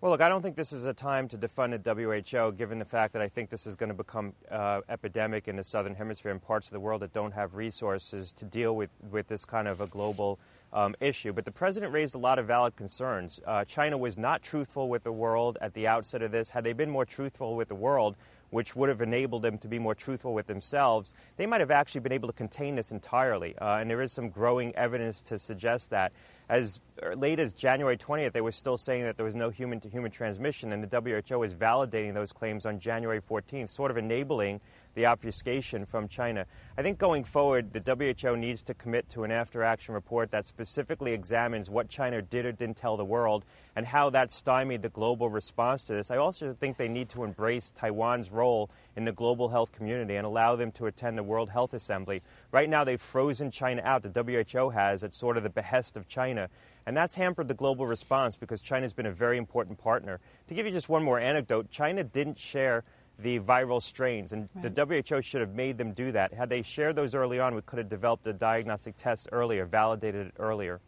[0.00, 2.86] Well, look, I don't think this is a time to defund the WHO, given the
[2.86, 6.32] fact that I think this is going to become uh, epidemic in the southern hemisphere
[6.32, 9.68] and parts of the world that don't have resources to deal with, with this kind
[9.68, 10.38] of a global
[10.72, 11.32] um, issue.
[11.32, 13.40] But the president raised a lot of valid concerns.
[13.46, 16.50] Uh, China was not truthful with the world at the outset of this.
[16.50, 18.16] Had they been more truthful with the world,
[18.50, 22.00] which would have enabled them to be more truthful with themselves, they might have actually
[22.00, 23.56] been able to contain this entirely.
[23.58, 26.12] Uh, and there is some growing evidence to suggest that.
[26.48, 26.80] As
[27.14, 30.10] late as January 20th, they were still saying that there was no human to human
[30.10, 34.60] transmission, and the WHO is validating those claims on January 14th, sort of enabling
[34.94, 36.46] the obfuscation from China.
[36.76, 37.80] I think going forward, the
[38.22, 42.46] WHO needs to commit to an after action report that specifically examines what China did
[42.46, 43.44] or didn't tell the world
[43.76, 46.10] and how that stymied the global response to this.
[46.10, 50.26] I also think they need to embrace Taiwan's role in the global health community and
[50.26, 52.22] allow them to attend the World Health Assembly.
[52.52, 54.02] Right now, they've frozen China out.
[54.02, 56.48] The WHO has at sort of the behest of China.
[56.86, 60.18] And that's hampered the global response because China's been a very important partner.
[60.48, 62.84] To give you just one more anecdote, China didn't share
[63.22, 64.74] the viral strains, and right.
[64.74, 66.32] the WHO should have made them do that.
[66.32, 70.28] Had they shared those early on, we could have developed a diagnostic test earlier, validated
[70.28, 70.80] it earlier.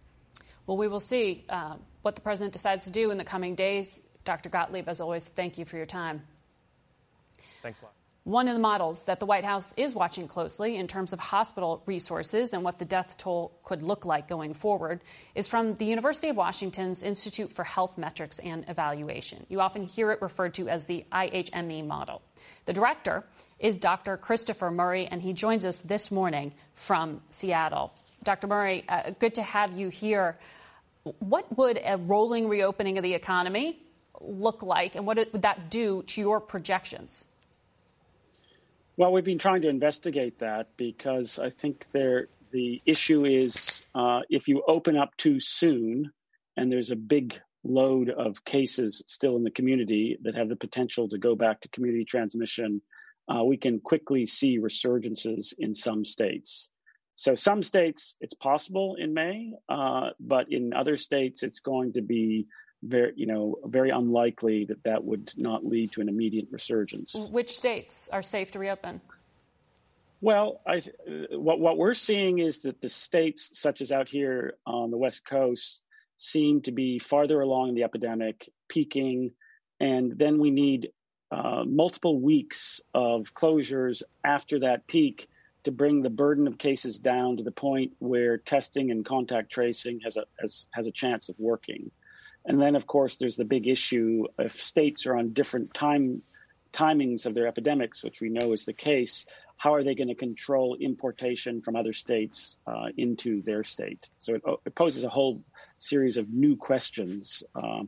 [0.67, 4.03] Well, we will see uh, what the president decides to do in the coming days.
[4.25, 4.49] Dr.
[4.49, 6.23] Gottlieb, as always, thank you for your time.
[7.63, 7.95] Thanks a lot.
[8.25, 11.83] One of the models that the White House is watching closely in terms of hospital
[11.87, 15.01] resources and what the death toll could look like going forward
[15.35, 19.45] is from the University of Washington's Institute for Health Metrics and Evaluation.
[19.49, 22.23] You often hear it referred to as the IHME model.
[22.67, 23.25] The director
[23.59, 24.17] is Dr.
[24.17, 27.93] Christopher Murray, and he joins us this morning from Seattle.
[28.23, 28.47] Dr.
[28.47, 30.39] Murray, uh, good to have you here.
[31.19, 33.81] What would a rolling reopening of the economy
[34.21, 37.27] look like, and what would that do to your projections?
[38.97, 44.21] Well, we've been trying to investigate that because I think there the issue is uh,
[44.29, 46.13] if you open up too soon
[46.59, 51.09] and there's a big load of cases still in the community that have the potential
[51.09, 52.83] to go back to community transmission,
[53.29, 56.69] uh, we can quickly see resurgences in some states.
[57.15, 62.03] So some states it's possible in May, uh, but in other states it's going to
[62.03, 62.47] be
[62.83, 67.15] very, you know, very unlikely that that would not lead to an immediate resurgence.
[67.15, 69.01] Which states are safe to reopen?
[70.21, 70.83] Well, I,
[71.31, 75.25] what what we're seeing is that the states, such as out here on the west
[75.25, 75.83] coast,
[76.17, 79.33] seem to be farther along in the epidemic, peaking,
[79.81, 80.91] and then we need
[81.33, 85.29] uh, multiple weeks of closures after that peak
[85.65, 90.01] to bring the burden of cases down to the point where testing and contact tracing
[90.05, 91.91] has a has, has a chance of working.
[92.45, 96.23] And then, of course, there's the big issue if states are on different time
[96.73, 99.27] timings of their epidemics, which we know is the case.
[99.57, 104.09] How are they going to control importation from other states uh, into their state?
[104.19, 105.43] So it, it, poses a whole
[105.77, 107.83] series of new questions uh,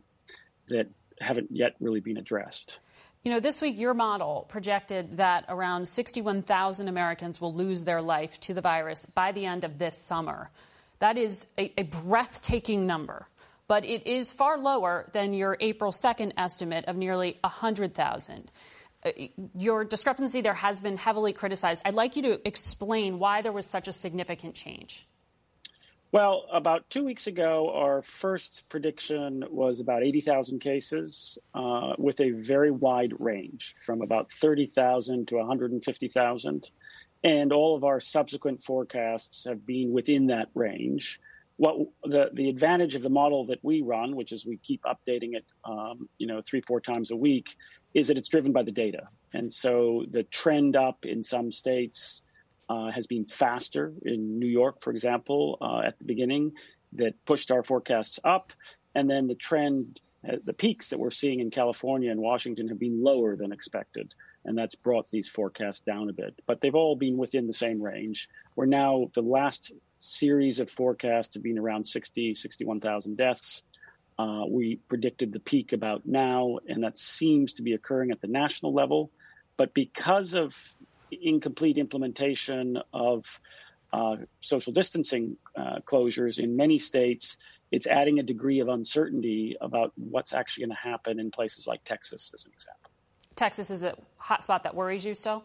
[0.68, 0.88] that
[1.20, 2.78] haven't yet really been addressed.
[3.22, 8.38] You know, this week your model projected that around 61,000 Americans will lose their life
[8.40, 10.50] to the virus by the end of this summer.
[10.98, 13.26] That is a, a breathtaking number
[13.66, 18.50] but it is far lower than your April 2nd estimate of nearly 100,000.
[19.04, 19.10] Uh,
[19.56, 21.82] your discrepancy there has been heavily criticized.
[21.84, 25.06] I'd like you to explain why there was such a significant change.
[26.12, 32.30] Well, about two weeks ago, our first prediction was about 80,000 cases uh, with a
[32.30, 36.70] very wide range from about 30,000 to 150,000.
[37.24, 41.18] And all of our subsequent forecasts have been within that range
[41.56, 45.34] what the the advantage of the model that we run, which is we keep updating
[45.34, 47.56] it, um, you know, three four times a week,
[47.94, 52.22] is that it's driven by the data, and so the trend up in some states
[52.68, 53.92] uh, has been faster.
[54.04, 56.52] In New York, for example, uh, at the beginning,
[56.94, 58.52] that pushed our forecasts up,
[58.94, 60.00] and then the trend.
[60.26, 64.14] Uh, the peaks that we're seeing in California and Washington have been lower than expected,
[64.46, 66.34] and that's brought these forecasts down a bit.
[66.46, 68.30] But they've all been within the same range.
[68.56, 69.70] We're now the last
[70.04, 73.62] series of forecasts to being around 60, 61,000 deaths.
[74.18, 78.28] Uh, we predicted the peak about now, and that seems to be occurring at the
[78.28, 79.10] national level.
[79.56, 80.56] But because of
[81.10, 83.24] incomplete implementation of
[83.92, 87.36] uh, social distancing uh, closures in many states,
[87.70, 91.82] it's adding a degree of uncertainty about what's actually going to happen in places like
[91.84, 92.90] Texas, as an example.
[93.36, 95.44] Texas is a hotspot that worries you still?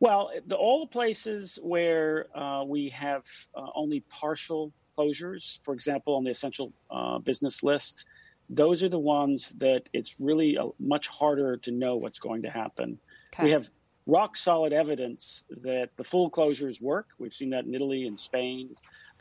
[0.00, 6.16] Well, the, all the places where uh, we have uh, only partial closures, for example,
[6.16, 8.06] on the essential uh, business list,
[8.48, 12.50] those are the ones that it's really a, much harder to know what's going to
[12.50, 12.98] happen.
[13.34, 13.44] Okay.
[13.44, 13.68] We have
[14.06, 17.08] rock solid evidence that the full closures work.
[17.18, 18.74] We've seen that in Italy and Spain.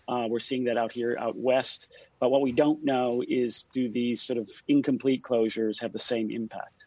[0.07, 1.89] Uh, we're seeing that out here, out west.
[2.19, 6.31] But what we don't know is do these sort of incomplete closures have the same
[6.31, 6.78] impact?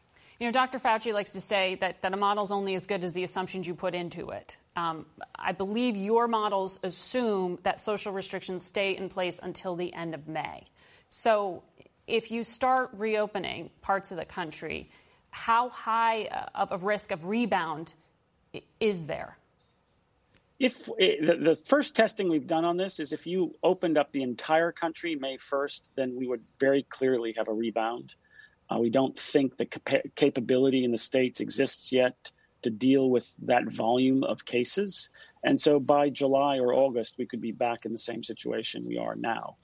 [0.42, 0.80] You know, Dr.
[0.80, 3.64] Fauci likes to say that, that a model is only as good as the assumptions
[3.64, 4.56] you put into it.
[4.74, 10.16] Um, I believe your models assume that social restrictions stay in place until the end
[10.16, 10.64] of May.
[11.10, 11.62] So
[12.08, 14.90] if you start reopening parts of the country,
[15.30, 17.94] how high of a risk of rebound
[18.80, 19.38] is there?
[20.58, 24.24] If eh, the, first testing we've done on this is if you opened up the
[24.24, 28.16] entire country May 1st, then we would very clearly have a rebound.
[28.72, 32.30] Uh, we don't think the cap- capability in the states exists yet
[32.62, 35.10] to deal with that volume of cases.
[35.44, 38.98] And so by July or August, we could be back in the same situation we
[38.98, 39.56] are now.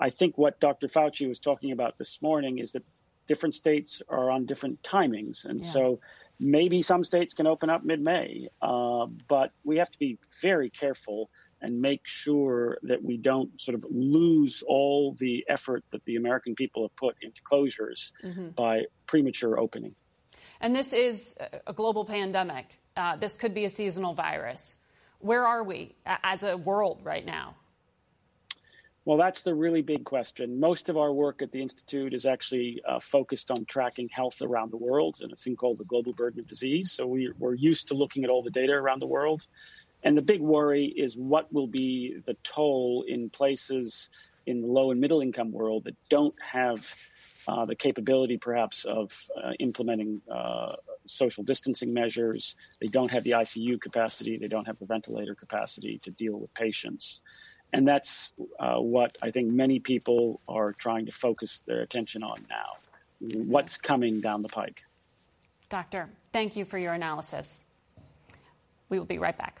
[0.00, 0.88] I think what Dr.
[0.88, 2.82] Fauci was talking about this morning is that
[3.28, 5.44] different states are on different timings.
[5.44, 5.68] And yeah.
[5.68, 6.00] so
[6.40, 10.70] maybe some states can open up mid May, uh, but we have to be very
[10.70, 11.30] careful
[11.62, 16.54] and make sure that we don't sort of lose all the effort that the American
[16.54, 18.48] people have put into closures mm-hmm.
[18.50, 19.94] by premature opening.
[20.60, 21.36] And this is
[21.66, 22.78] a global pandemic.
[22.96, 24.78] Uh, this could be a seasonal virus.
[25.22, 27.54] Where are we as a world right now?
[29.06, 30.60] Well, that's the really big question.
[30.60, 34.70] Most of our work at the Institute is actually uh, focused on tracking health around
[34.70, 36.92] the world and a thing called the global burden of disease.
[36.92, 39.46] So we, we're used to looking at all the data around the world.
[40.02, 44.10] And the big worry is what will be the toll in places
[44.46, 46.94] in the low and middle income world that don't have
[47.48, 50.74] uh, the capability, perhaps, of uh, implementing uh,
[51.06, 52.56] social distancing measures.
[52.80, 54.36] They don't have the ICU capacity.
[54.36, 57.22] They don't have the ventilator capacity to deal with patients.
[57.72, 62.44] And that's uh, what I think many people are trying to focus their attention on
[62.48, 62.76] now.
[63.20, 64.82] What's coming down the pike?
[65.68, 67.60] Doctor, thank you for your analysis.
[68.88, 69.60] We will be right back.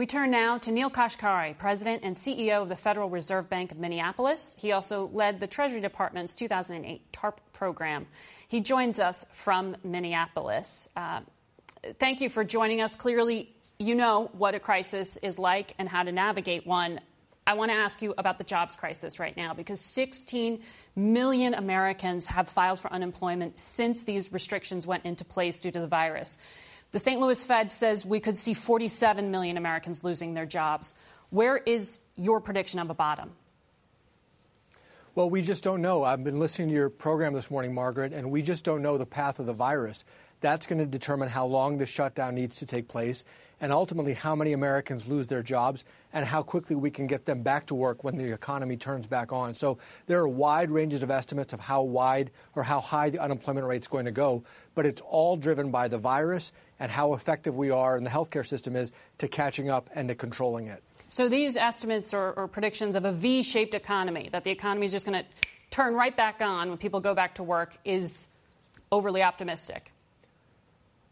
[0.00, 3.76] We turn now to Neel Kashkari, President and CEO of the Federal Reserve Bank of
[3.76, 4.56] Minneapolis.
[4.58, 8.06] He also led the Treasury Department's 2008 TARP program.
[8.48, 10.88] He joins us from Minneapolis.
[10.96, 11.20] Uh,
[11.98, 12.96] thank you for joining us.
[12.96, 17.02] Clearly, you know what a crisis is like and how to navigate one.
[17.46, 20.62] I want to ask you about the jobs crisis right now because 16
[20.96, 25.86] million Americans have filed for unemployment since these restrictions went into place due to the
[25.86, 26.38] virus.
[26.92, 27.20] The St.
[27.20, 30.94] Louis Fed says we could see 47 million Americans losing their jobs.
[31.30, 33.30] Where is your prediction of a bottom?
[35.14, 36.02] Well, we just don't know.
[36.02, 39.06] I've been listening to your program this morning, Margaret, and we just don't know the
[39.06, 40.04] path of the virus.
[40.40, 43.24] That's going to determine how long the shutdown needs to take place
[43.60, 47.42] and ultimately how many Americans lose their jobs and how quickly we can get them
[47.42, 49.54] back to work when the economy turns back on.
[49.54, 53.66] So there are wide ranges of estimates of how wide or how high the unemployment
[53.66, 54.42] rate is going to go,
[54.74, 58.46] but it's all driven by the virus and how effective we are and the healthcare
[58.46, 60.82] system is to catching up and to controlling it.
[61.10, 65.06] So these estimates or, or predictions of a V-shaped economy, that the economy is just
[65.06, 65.28] going to
[65.70, 68.28] turn right back on when people go back to work, is
[68.92, 69.92] overly optimistic.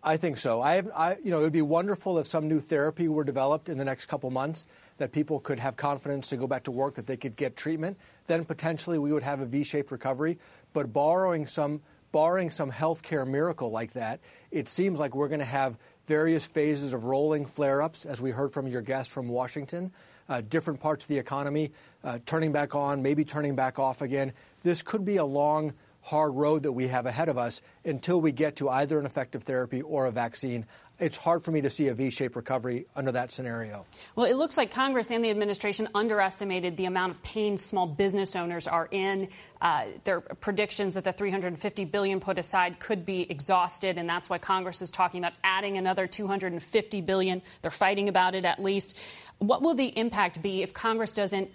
[0.03, 0.63] I think so.
[0.63, 3.69] I, have, I, you know, it would be wonderful if some new therapy were developed
[3.69, 4.67] in the next couple months
[4.99, 7.99] that people could have confidence to go back to work, that they could get treatment.
[8.27, 10.39] Then potentially we would have a V-shaped recovery.
[10.73, 11.83] But borrowing some,
[12.13, 14.21] barring some healthcare miracle like that,
[14.53, 15.77] it seems like we're going to have
[16.07, 19.93] various phases of rolling flare-ups, as we heard from your guest from Washington.
[20.29, 21.73] Uh, different parts of the economy
[22.05, 24.33] uh, turning back on, maybe turning back off again.
[24.63, 25.73] This could be a long
[26.03, 29.43] hard road that we have ahead of us until we get to either an effective
[29.43, 30.67] therapy or a vaccine.
[30.99, 33.87] It's hard for me to see a V shaped recovery under that scenario.
[34.17, 38.35] Well, it looks like Congress and the administration underestimated the amount of pain small business
[38.35, 39.29] owners are in.
[39.61, 44.29] Uh, there are predictions that the 350 billion put aside could be exhausted, and that's
[44.29, 47.43] why Congress is talking about adding another 250 billion.
[47.63, 48.97] They're fighting about it at least.
[49.39, 51.49] What will the impact be if Congress doesn't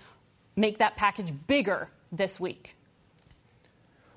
[0.56, 2.78] make that package bigger this week?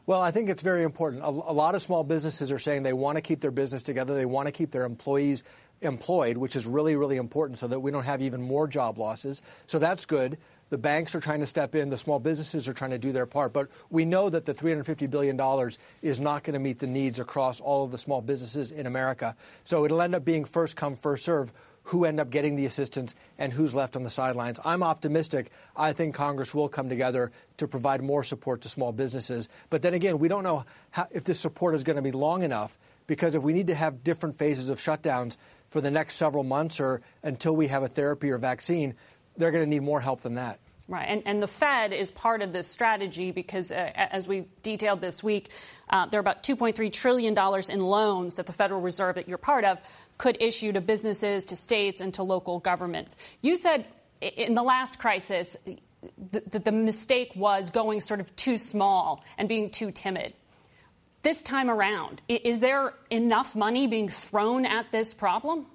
[0.07, 1.23] Well, I think it's very important.
[1.25, 4.15] A, a, lot of small businesses are saying they want to keep their business together.
[4.15, 5.43] They want to keep their employees
[5.81, 9.43] employed, which is really, really important so that we don't have even more job losses.
[9.67, 10.39] So that's good.
[10.71, 11.91] The banks are trying to step in.
[11.91, 13.53] The small businesses are trying to do their part.
[13.53, 15.71] But we know that the $350 billion
[16.03, 19.35] is not going to meet the needs across all of the small businesses in America.
[19.65, 21.53] So it'll end up being first come, first serve
[21.87, 24.59] who end up getting the assistance and who's left on the sidelines.
[24.65, 25.51] I'm optimistic.
[25.77, 29.49] I think Congress will come together to provide more support to small businesses.
[29.71, 32.43] But then again, we don't know how, if this support is going to be long
[32.43, 32.77] enough
[33.07, 35.37] because if we need to have different phases of shutdowns
[35.71, 38.95] for the next several months or until we have a therapy or vaccine,
[39.37, 40.59] they're going to need more help than that.
[40.89, 45.01] Right, and, and the Fed is part of this strategy because, uh, as we detailed
[45.01, 45.49] this week,
[45.91, 47.37] uh, there are about $2.3 trillion
[47.69, 49.81] in loans that the Federal Reserve, that you're part of,
[50.17, 53.17] could issue to businesses, to states, and to local governments.
[53.41, 53.85] You said
[54.21, 55.57] in the last crisis
[56.31, 60.35] that the, the mistake was going sort of too small and being too timid.
[61.23, 65.67] this time around, is there enough money being thrown at this problem?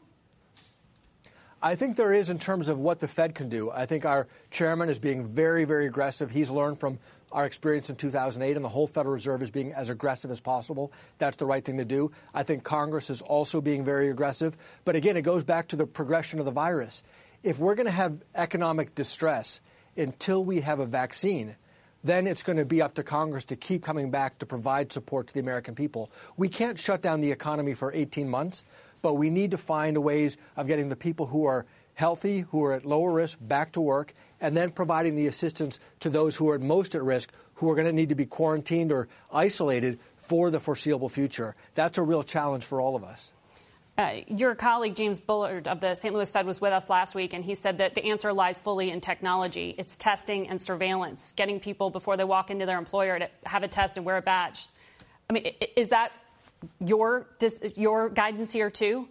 [1.63, 3.69] I think there is in terms of what the Fed can do.
[3.69, 6.31] I think our chairman is being very, very aggressive.
[6.31, 6.97] He's learned from
[7.31, 10.91] our experience in 2008, and the whole Federal Reserve is being as aggressive as possible.
[11.19, 12.11] That's the right thing to do.
[12.33, 14.57] I think Congress is also being very aggressive.
[14.85, 17.03] But again, it goes back to the progression of the virus.
[17.43, 19.61] If we're going to have economic distress
[19.95, 21.55] until we have a vaccine,
[22.03, 25.27] then it's going to be up to Congress to keep coming back to provide support
[25.27, 26.11] to the American people.
[26.37, 28.65] We can't shut down the economy for 18 months,
[29.01, 32.73] but we need to find ways of getting the people who are healthy, who are
[32.73, 36.57] at lower risk, back to work, and then providing the assistance to those who are
[36.57, 40.59] most at risk, who are going to need to be quarantined or isolated for the
[40.59, 41.55] foreseeable future.
[41.75, 43.31] That's a real challenge for all of us.
[43.97, 46.13] Uh, your colleague James Bullard of the St.
[46.13, 48.89] Louis Fed was with us last week, and he said that the answer lies fully
[48.89, 49.75] in technology.
[49.77, 53.67] It's testing and surveillance, getting people before they walk into their employer to have a
[53.67, 54.67] test and wear a badge.
[55.29, 56.13] I mean, is that
[56.79, 57.27] your
[57.75, 59.07] your guidance here too?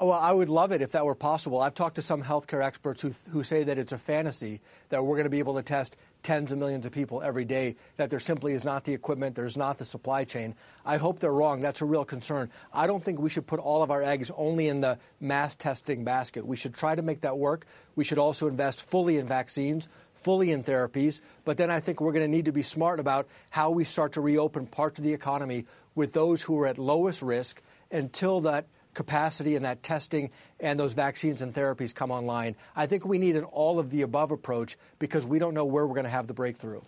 [0.00, 1.60] Well, I would love it if that were possible.
[1.60, 4.60] I've talked to some healthcare experts who, who say that it's a fantasy
[4.90, 7.74] that we're going to be able to test tens of millions of people every day,
[7.96, 10.54] that there simply is not the equipment, there's not the supply chain.
[10.86, 11.60] I hope they're wrong.
[11.60, 12.48] That's a real concern.
[12.72, 16.04] I don't think we should put all of our eggs only in the mass testing
[16.04, 16.46] basket.
[16.46, 17.66] We should try to make that work.
[17.96, 21.20] We should also invest fully in vaccines, fully in therapies.
[21.44, 24.12] But then I think we're going to need to be smart about how we start
[24.12, 25.66] to reopen parts of the economy
[25.98, 30.30] with those who are at lowest risk until that capacity and that testing
[30.60, 32.56] and those vaccines and therapies come online.
[32.74, 35.86] I think we need an all of the above approach because we don't know where
[35.86, 36.80] we're going to have the breakthrough.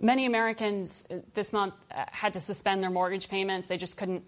[0.00, 3.68] Many Americans uh, this month uh, had to suspend their mortgage payments.
[3.68, 4.24] They just couldn't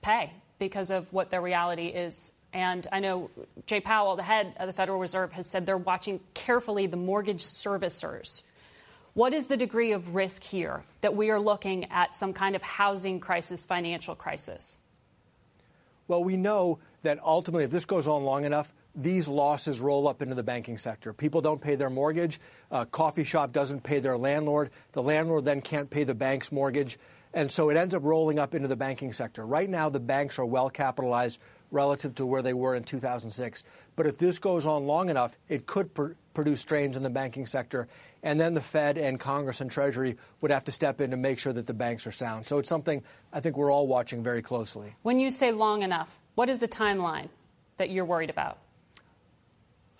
[0.00, 2.32] pay because of what their reality is.
[2.52, 3.30] And I know
[3.66, 7.44] Jay Powell, the head of the Federal Reserve, has said they're watching carefully the mortgage
[7.44, 8.42] servicers.
[9.18, 12.62] What is the degree of risk here that we are looking at some kind of
[12.62, 14.78] housing crisis, financial crisis?
[16.06, 20.22] Well, we know that ultimately, if this goes on long enough, these losses roll up
[20.22, 21.12] into the banking sector.
[21.12, 22.40] People don't pay their mortgage.
[22.70, 24.70] A coffee shop doesn't pay their landlord.
[24.92, 26.96] The landlord then can't pay the bank's mortgage.
[27.34, 29.44] And so it ends up rolling up into the banking sector.
[29.44, 31.40] Right now, the banks are well capitalized
[31.72, 33.64] relative to where they were in 2006.
[33.96, 37.48] But if this goes on long enough, it could pr- produce strains in the banking
[37.48, 37.88] sector.
[38.22, 41.40] And then the Fed and Congress and Treasury would have to step in to make
[41.40, 42.46] sure that the banks are sound.
[42.46, 44.94] So it's something I think we're all watching very closely.
[45.02, 47.28] When you say long enough, what is the timeline
[47.78, 48.58] that you're worried about?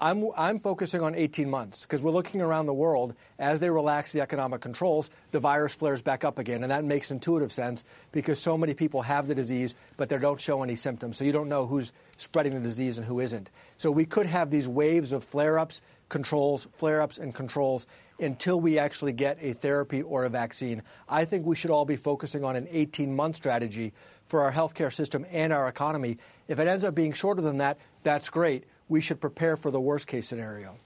[0.00, 4.12] I'm, I'm focusing on 18 months because we're looking around the world as they relax
[4.12, 6.62] the economic controls, the virus flares back up again.
[6.62, 7.82] And that makes intuitive sense
[8.12, 11.16] because so many people have the disease, but they don't show any symptoms.
[11.16, 13.50] So you don't know who's spreading the disease and who isn't.
[13.76, 15.80] So we could have these waves of flare ups,
[16.10, 17.88] controls, flare ups, and controls
[18.20, 20.82] until we actually get a therapy or a vaccine.
[21.08, 23.92] I think we should all be focusing on an 18 month strategy
[24.28, 26.18] for our healthcare system and our economy.
[26.46, 29.80] If it ends up being shorter than that, that's great we should prepare for the
[29.80, 30.76] worst case scenario.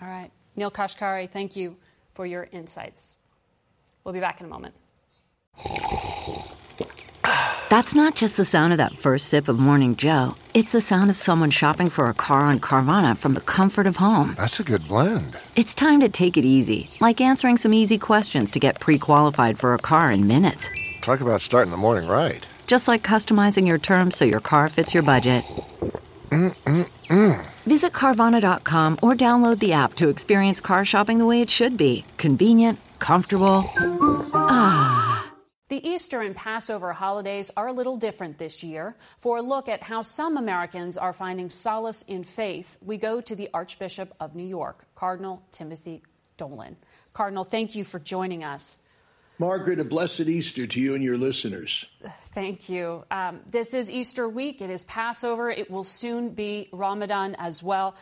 [0.00, 0.30] All right.
[0.56, 1.76] Neel Kashkari, thank you
[2.14, 3.16] for your insights.
[4.04, 4.74] We'll be back in a moment.
[7.70, 10.34] That's not just the sound of that first sip of Morning Joe.
[10.52, 13.96] It's the sound of someone shopping for a car on Carvana from the comfort of
[13.96, 14.34] home.
[14.36, 15.38] That's a good blend.
[15.56, 19.58] It's time to take it easy, like answering some easy questions to get pre qualified
[19.58, 20.68] for a car in minutes.
[21.00, 22.46] Talk about starting the morning right.
[22.66, 25.42] Just like customizing your terms so your car fits your budget.
[27.12, 27.44] Mm-mm-mm.
[27.66, 32.04] Visit Carvana.com or download the app to experience car shopping the way it should be
[32.16, 33.64] convenient, comfortable.
[34.34, 35.32] Ah.
[35.68, 38.96] The Easter and Passover holidays are a little different this year.
[39.18, 43.34] For a look at how some Americans are finding solace in faith, we go to
[43.34, 46.02] the Archbishop of New York, Cardinal Timothy
[46.36, 46.76] Dolan.
[47.14, 48.78] Cardinal, thank you for joining us.
[49.42, 51.84] Margaret, a blessed Easter to you and your listeners.
[52.32, 53.02] Thank you.
[53.10, 54.62] Um, this is Easter week.
[54.62, 55.50] It is Passover.
[55.50, 57.96] It will soon be Ramadan as well.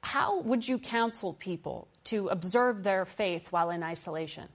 [0.00, 4.48] How would you counsel people to observe their faith while in isolation?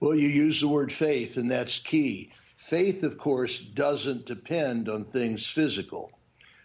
[0.00, 2.32] Well, you use the word faith, and that's key.
[2.56, 6.10] Faith, of course, doesn't depend on things physical.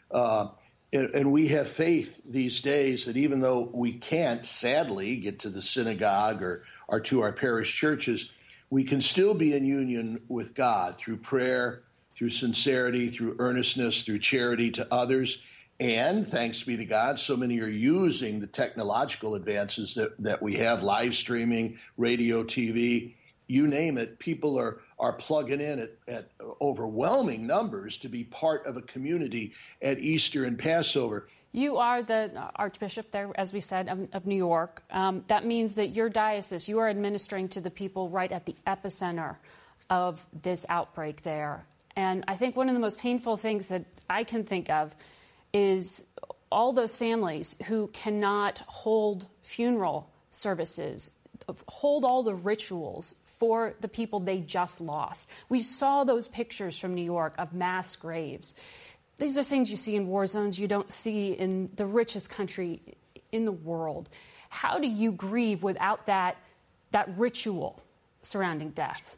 [0.09, 0.47] Uh,
[0.93, 5.49] and, and we have faith these days that even though we can't, sadly, get to
[5.49, 8.29] the synagogue or, or to our parish churches,
[8.69, 11.83] we can still be in union with God through prayer,
[12.15, 15.37] through sincerity, through earnestness, through charity to others.
[15.79, 20.55] And thanks be to God, so many are using the technological advances that, that we
[20.55, 23.15] have live streaming, radio, TV,
[23.47, 24.17] you name it.
[24.17, 29.53] People are, are plugging in at, at overwhelming numbers to be part of a community
[29.81, 31.27] at Easter and Passover.
[31.55, 34.83] You are the Archbishop there, as we said, of, of New York.
[34.91, 38.57] Um, that means that your diocese, you are administering to the people right at the
[38.67, 39.37] epicenter
[39.89, 41.65] of this outbreak there.
[41.95, 44.93] And I think one of the most painful things that I can think of
[45.53, 46.03] is
[46.51, 51.09] all those families who cannot hold funeral services,
[51.69, 55.29] hold all the rituals for the people they just lost.
[55.47, 58.53] We saw those pictures from New York of mass graves.
[59.17, 62.81] These are things you see in war zones you don't see in the richest country
[63.31, 64.09] in the world.
[64.49, 66.37] How do you grieve without that,
[66.91, 67.81] that ritual
[68.21, 69.17] surrounding death?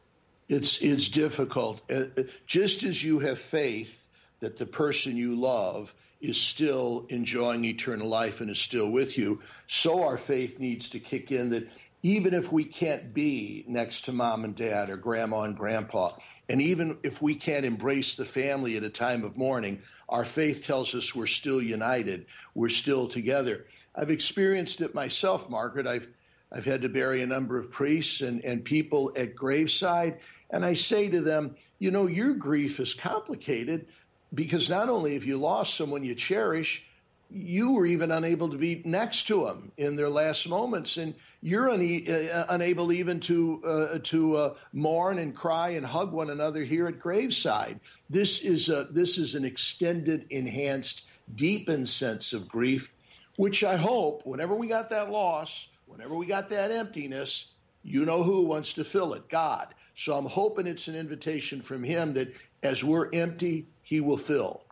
[0.50, 1.82] It's, it's difficult.
[1.90, 3.94] Uh, uh, just as you have faith
[4.40, 9.42] that the person you love is still enjoying eternal life and is still with you,
[9.68, 11.68] so our faith needs to kick in that
[12.04, 16.14] even if we can't be next to mom and dad or grandma and grandpa,
[16.50, 20.64] and even if we can't embrace the family at a time of mourning, our faith
[20.66, 22.26] tells us we're still united,
[22.56, 23.66] we're still together.
[23.94, 25.88] I've experienced it myself, Margaret.
[25.88, 26.08] I've
[26.50, 30.20] I've had to bury a number of priests and, and people at graveside,
[30.50, 33.88] and I say to them, you know, your grief is complicated
[34.34, 36.86] because not only have you lost someone you cherish,
[37.30, 41.70] you were even unable to be next to them in their last moments, and you're
[41.70, 46.64] une- uh, unable even to uh, to uh, mourn and cry and hug one another
[46.64, 47.80] here at graveside.
[48.10, 51.04] This is a this is an extended, enhanced,
[51.36, 52.92] deepened sense of grief,
[53.36, 57.48] which I hope, whenever we got that loss, whenever we got that emptiness,
[57.84, 59.74] you know who wants to fill it, God.
[59.96, 64.64] So I'm hoping it's an invitation from Him that as we're empty, He will fill.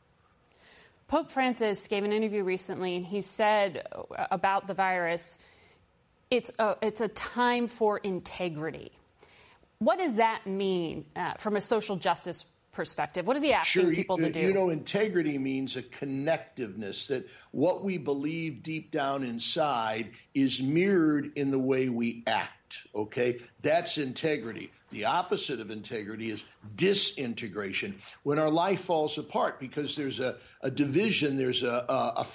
[1.07, 3.87] Pope Francis gave an interview recently, and he said
[4.31, 5.37] about the virus,
[6.31, 8.91] it's a, it's a time for integrity.
[9.79, 13.27] What does that mean uh, from a social justice perspective?
[13.27, 14.39] What is he asking sure, people to do?
[14.39, 21.33] You know, integrity means a connectiveness that what we believe deep down inside is mirrored
[21.35, 22.64] in the way we act.
[22.93, 24.71] Okay, that's integrity.
[24.91, 26.45] The opposite of integrity is
[26.75, 27.99] disintegration.
[28.23, 32.25] When our life falls apart because there's a, a division, there's a,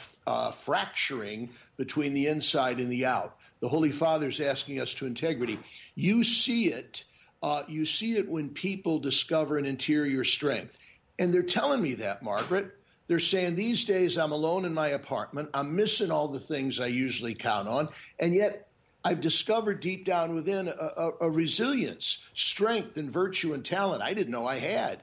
[0.64, 3.36] fracturing between the inside and the out.
[3.60, 5.58] The Holy Father is asking us to integrity.
[5.94, 7.04] You see it.
[7.42, 10.76] Uh, you see it when people discover an interior strength.
[11.18, 12.72] And they're telling me that, Margaret.
[13.06, 15.50] They're saying these days I'm alone in my apartment.
[15.52, 17.88] I'm missing all the things I usually count on.
[18.18, 18.69] And yet
[19.02, 24.12] I've discovered deep down within a, a, a, resilience, strength, and virtue and talent I
[24.14, 25.02] didn't know I had.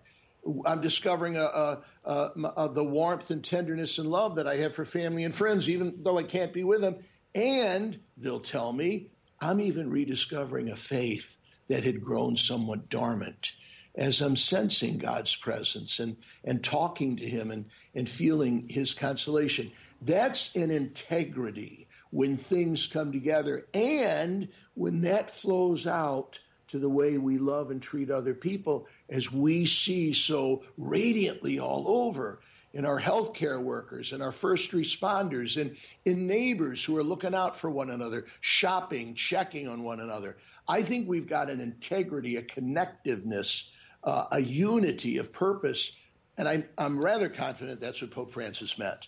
[0.66, 5.34] I'm discovering a, the warmth and tenderness and love that I have for family and
[5.34, 6.98] friends, even though I can't be with them.
[7.36, 11.38] And they'll tell me I'm even rediscovering a faith
[11.68, 13.54] that had grown somewhat dormant
[13.96, 19.72] as I'm sensing God's presence and, and talking to Him and, and feeling His consolation.
[20.02, 26.40] That's an integrity when things come together and when that flows out
[26.70, 31.86] to the way we love and treat other people as we see so radiantly all
[31.88, 32.40] over
[32.74, 37.56] in our healthcare workers and our first responders and in neighbors who are looking out
[37.56, 40.38] for one another, shopping, checking on one another.
[40.68, 43.64] I think we've got an integrity, a connectiveness,
[44.04, 45.92] uh, a unity of purpose.
[46.38, 49.08] And I'm, I'm rather confident that's what Pope Francis meant.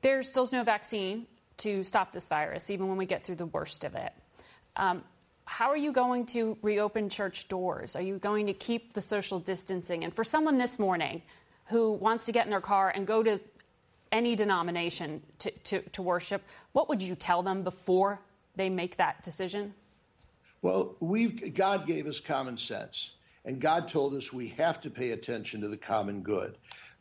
[0.00, 1.26] There still is no vaccine
[1.58, 4.12] to stop this virus, even when we get through the worst of it.
[4.76, 5.02] Um,
[5.46, 7.96] how are you going to reopen church doors?
[7.96, 10.04] Are you going to keep the social distancing?
[10.04, 11.22] And for someone this morning
[11.66, 13.40] who wants to get in their car and go to
[14.10, 16.42] any denomination to, to, to worship,
[16.72, 18.20] what would you tell them before
[18.56, 19.74] they make that decision?
[20.62, 23.12] Well, we've God gave us common sense,
[23.44, 26.56] and God told us we have to pay attention to the common good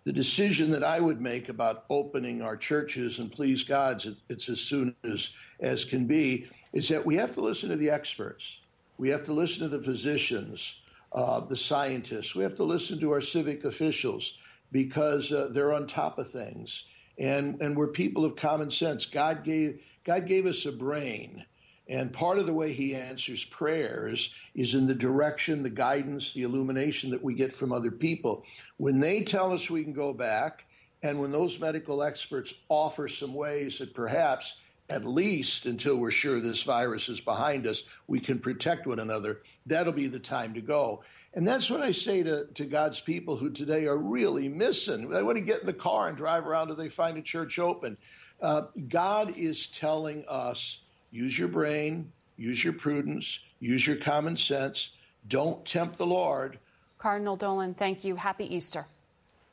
[0.06, 4.60] the decision that I would make about opening our churches and please God, it's as
[4.60, 5.30] soon as,
[5.60, 8.60] as can be, is that we have to listen to the experts.
[8.98, 10.76] We have to listen to the physicians,
[11.14, 12.36] uh, the scientists.
[12.36, 14.38] We have to listen to our civic officials
[14.72, 16.84] because uh, they're on top of things.
[17.18, 19.06] And, and we're people of common sense.
[19.06, 21.46] God gave, God gave us a brain
[21.88, 26.44] and part of the way he answers prayers is in the direction, the guidance, the
[26.44, 28.46] illumination that we get from other people.
[28.78, 30.64] When they tell us we can go back,
[31.02, 34.56] and when those medical experts offer some ways that perhaps,
[34.90, 39.42] at least until we're sure this virus is behind us, we can protect one another,
[39.66, 41.04] that'll be the time to go.
[41.34, 45.10] And that's what I say to, to God's people who today are really missing.
[45.10, 47.60] They want to get in the car and drive around till they find a church
[47.60, 47.98] open.
[48.42, 50.80] Uh, God is telling us
[51.14, 54.90] Use your brain, use your prudence, use your common sense.
[55.28, 56.58] Don't tempt the Lord.
[56.98, 58.16] Cardinal Dolan, thank you.
[58.16, 58.88] Happy Easter.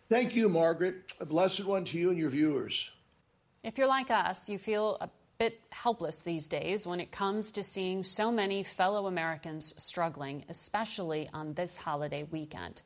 [0.08, 1.12] Thank you, Margaret.
[1.20, 2.90] A blessed one to you and your viewers.
[3.62, 7.62] If you're like us, you feel a bit helpless these days when it comes to
[7.62, 12.80] seeing so many fellow Americans struggling, especially on this holiday weekend.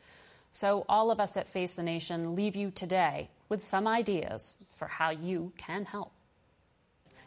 [0.51, 4.89] So, all of us at Face the Nation leave you today with some ideas for
[4.89, 6.14] how you can help.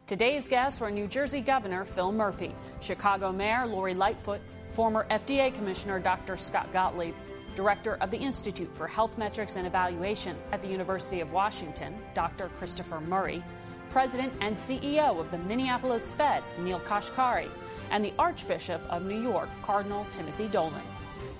[0.08, 4.40] Today's guests were New Jersey Governor Phil Murphy, Chicago Mayor Lori Lightfoot,
[4.70, 6.38] former FDA Commissioner Dr.
[6.38, 7.14] Scott Gottlieb,
[7.56, 12.48] Director of the Institute for Health Metrics and Evaluation at the University of Washington, Dr.
[12.58, 13.44] Christopher Murray,
[13.90, 17.50] President and CEO of the Minneapolis Fed, Neel Kashkari,
[17.92, 20.86] and the Archbishop of New York, Cardinal Timothy Dolan.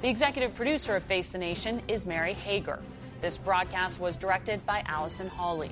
[0.02, 2.80] The executive producer of Face the Nation is Mary Hager.
[3.22, 5.72] This broadcast was directed by Allison Hawley.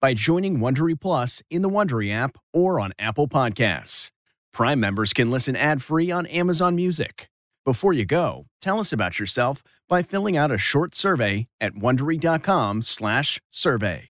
[0.00, 4.10] by joining Wondery Plus in the Wondery app or on Apple Podcasts.
[4.52, 7.28] Prime members can listen ad-free on Amazon Music.
[7.64, 14.08] Before you go, tell us about yourself by filling out a short survey at wondery.com/survey.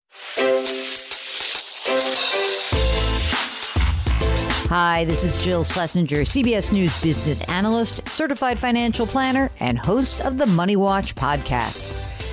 [4.70, 10.38] Hi, this is Jill Schlesinger, CBS News business analyst, certified financial planner, and host of
[10.38, 11.92] the Money Watch podcast.